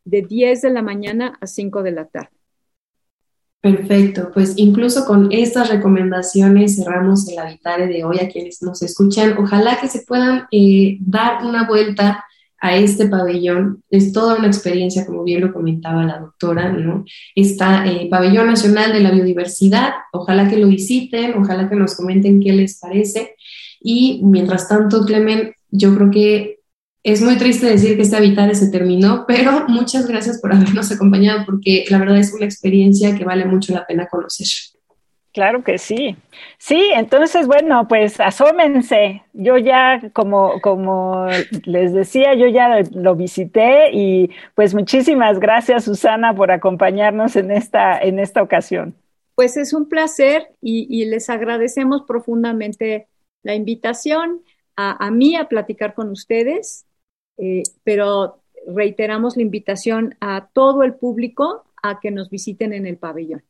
de 0.04 0.22
10 0.22 0.62
de 0.62 0.70
la 0.70 0.83
mañana 0.83 1.37
a 1.40 1.46
5 1.46 1.83
de 1.83 1.90
la 1.90 2.04
tarde. 2.04 2.38
Perfecto, 3.76 4.31
pues 4.33 4.54
incluso 4.57 5.04
con 5.04 5.31
estas 5.31 5.68
recomendaciones 5.68 6.76
cerramos 6.76 7.28
el 7.28 7.38
habitare 7.38 7.87
de 7.87 8.02
hoy 8.02 8.18
a 8.18 8.28
quienes 8.28 8.62
nos 8.62 8.81
escuchan. 8.83 9.37
Ojalá 9.37 9.78
que 9.78 9.88
se 9.88 10.04
puedan 10.07 10.46
eh, 10.50 10.96
dar 11.00 11.44
una 11.44 11.68
vuelta 11.68 12.24
a 12.61 12.76
este 12.76 13.09
pabellón. 13.09 13.83
Es 13.90 14.12
toda 14.12 14.37
una 14.37 14.46
experiencia, 14.46 15.04
como 15.04 15.22
bien 15.22 15.42
lo 15.42 15.52
comentaba 15.52 16.02
la 16.04 16.18
doctora, 16.18 16.72
¿no? 16.72 17.04
Está 17.35 17.87
eh, 17.87 18.09
Pabellón 18.11 18.46
Nacional 18.46 18.92
de 18.92 19.00
la 19.00 19.11
Biodiversidad, 19.11 19.92
ojalá 20.12 20.48
que 20.48 20.57
lo 20.57 20.68
visiten, 20.68 21.35
ojalá 21.35 21.68
que 21.68 21.76
nos 21.76 21.94
comenten 21.94 22.40
qué 22.40 22.52
les 22.52 22.78
parece. 22.78 23.35
Y 23.83 24.22
mientras 24.24 24.66
tanto, 24.66 25.04
Clemen, 25.04 25.52
yo 25.70 25.94
creo 25.94 26.11
que 26.11 26.57
es 27.02 27.22
muy 27.22 27.37
triste 27.37 27.66
decir 27.66 27.96
que 27.96 28.02
este 28.02 28.16
Habitare 28.16 28.54
se 28.54 28.70
terminó, 28.70 29.24
pero 29.26 29.64
muchas 29.68 30.06
gracias 30.06 30.40
por 30.40 30.52
habernos 30.52 30.90
acompañado 30.92 31.44
porque 31.46 31.84
la 31.90 31.98
verdad 31.98 32.18
es 32.18 32.32
una 32.32 32.44
experiencia 32.44 33.14
que 33.16 33.24
vale 33.24 33.44
mucho 33.44 33.72
la 33.72 33.87
pena 33.87 34.06
conocer. 34.06 34.46
Claro 35.38 35.62
que 35.62 35.78
sí. 35.78 36.16
Sí, 36.58 36.90
entonces, 36.96 37.46
bueno, 37.46 37.87
pues 37.87 38.18
asómense. 38.18 39.22
Yo 39.34 39.56
ya, 39.56 40.11
como, 40.12 40.61
como 40.61 41.28
les 41.64 41.92
decía, 41.92 42.34
yo 42.34 42.48
ya 42.48 42.80
lo 42.92 43.14
visité 43.14 43.90
y 43.92 44.30
pues 44.56 44.74
muchísimas 44.74 45.38
gracias, 45.38 45.84
Susana, 45.84 46.34
por 46.34 46.50
acompañarnos 46.50 47.37
en 47.37 47.52
esta, 47.52 48.00
en 48.00 48.18
esta 48.18 48.42
ocasión. 48.42 48.96
Pues 49.37 49.56
es 49.56 49.72
un 49.72 49.88
placer 49.88 50.48
y, 50.61 51.04
les 51.04 51.30
agradecemos 51.30 52.02
profundamente 52.02 53.06
la 53.44 53.54
invitación 53.54 54.42
a, 54.74 55.08
mí 55.12 55.37
a 55.37 55.44
platicar 55.44 55.94
con 55.94 56.11
ustedes, 56.11 56.84
eh, 57.38 57.62
pero 57.85 58.42
reiteramos 58.66 59.37
la 59.37 59.42
invitación 59.42 60.16
a 60.20 60.48
todo 60.53 60.83
el 60.83 60.94
público 60.94 61.64
a 61.83 62.01
que 62.01 62.11
nos 62.11 62.29
visiten 62.31 62.72
en 62.72 62.87
el 62.87 62.96
pabellón. 62.96 63.42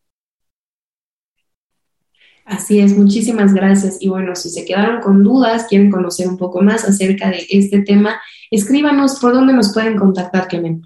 Así 2.44 2.80
es, 2.80 2.96
muchísimas 2.96 3.52
gracias. 3.52 3.98
Y 4.00 4.08
bueno, 4.08 4.34
si 4.34 4.48
se 4.48 4.64
quedaron 4.64 5.02
con 5.02 5.22
dudas, 5.22 5.66
quieren 5.68 5.90
conocer 5.90 6.26
un 6.28 6.38
poco 6.38 6.62
más 6.62 6.82
acerca 6.88 7.28
de 7.30 7.46
este 7.50 7.80
tema, 7.82 8.20
escríbanos 8.50 9.18
por 9.20 9.34
dónde 9.34 9.52
nos 9.52 9.74
pueden 9.74 9.96
contactar, 9.96 10.48
Clemen. 10.48 10.82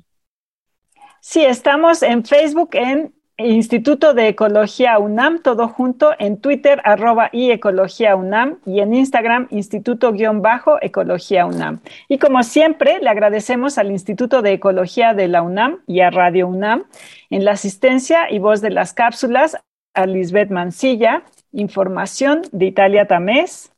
Sí, 1.20 1.44
estamos 1.44 2.02
en 2.02 2.24
Facebook 2.24 2.70
en 2.72 3.14
Instituto 3.46 4.14
de 4.14 4.28
Ecología 4.28 4.98
UNAM, 4.98 5.42
todo 5.42 5.68
junto, 5.68 6.12
en 6.18 6.38
Twitter, 6.38 6.80
arroba 6.84 7.28
y 7.32 7.50
Ecología 7.50 8.16
UNAM, 8.16 8.58
y 8.66 8.80
en 8.80 8.94
Instagram, 8.94 9.48
Instituto-Ecología 9.50 11.46
UNAM. 11.46 11.80
Y 12.08 12.18
como 12.18 12.42
siempre, 12.42 12.98
le 13.00 13.08
agradecemos 13.08 13.78
al 13.78 13.90
Instituto 13.90 14.42
de 14.42 14.52
Ecología 14.52 15.14
de 15.14 15.28
la 15.28 15.42
UNAM 15.42 15.78
y 15.86 16.00
a 16.00 16.10
Radio 16.10 16.48
UNAM 16.48 16.84
en 17.30 17.44
la 17.44 17.52
asistencia 17.52 18.30
y 18.30 18.38
voz 18.38 18.60
de 18.60 18.70
las 18.70 18.92
cápsulas 18.92 19.56
a 19.94 20.06
Lisbeth 20.06 20.50
Mancilla, 20.50 21.22
Información 21.52 22.42
de 22.52 22.66
Italia 22.66 23.06
Tamés. 23.06 23.72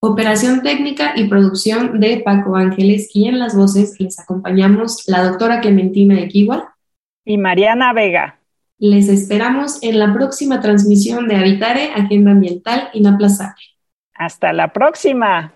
Operación 0.00 0.62
técnica 0.62 1.12
y 1.14 1.28
producción 1.28 2.00
de 2.00 2.22
Paco 2.24 2.56
Ángeles 2.56 3.10
y 3.14 3.28
en 3.28 3.38
las 3.38 3.56
voces 3.56 4.00
les 4.00 4.18
acompañamos 4.18 5.04
la 5.06 5.22
doctora 5.22 5.60
Clementina 5.60 6.20
Equigua 6.20 6.74
y 7.24 7.38
Mariana 7.38 7.92
Vega. 7.92 8.41
Les 8.82 9.08
esperamos 9.08 9.80
en 9.82 10.00
la 10.00 10.12
próxima 10.12 10.60
transmisión 10.60 11.28
de 11.28 11.36
Habitare, 11.36 11.92
Agenda 11.94 12.32
Ambiental 12.32 12.88
Inaplazable. 12.94 13.62
Hasta 14.12 14.52
la 14.52 14.72
próxima. 14.72 15.54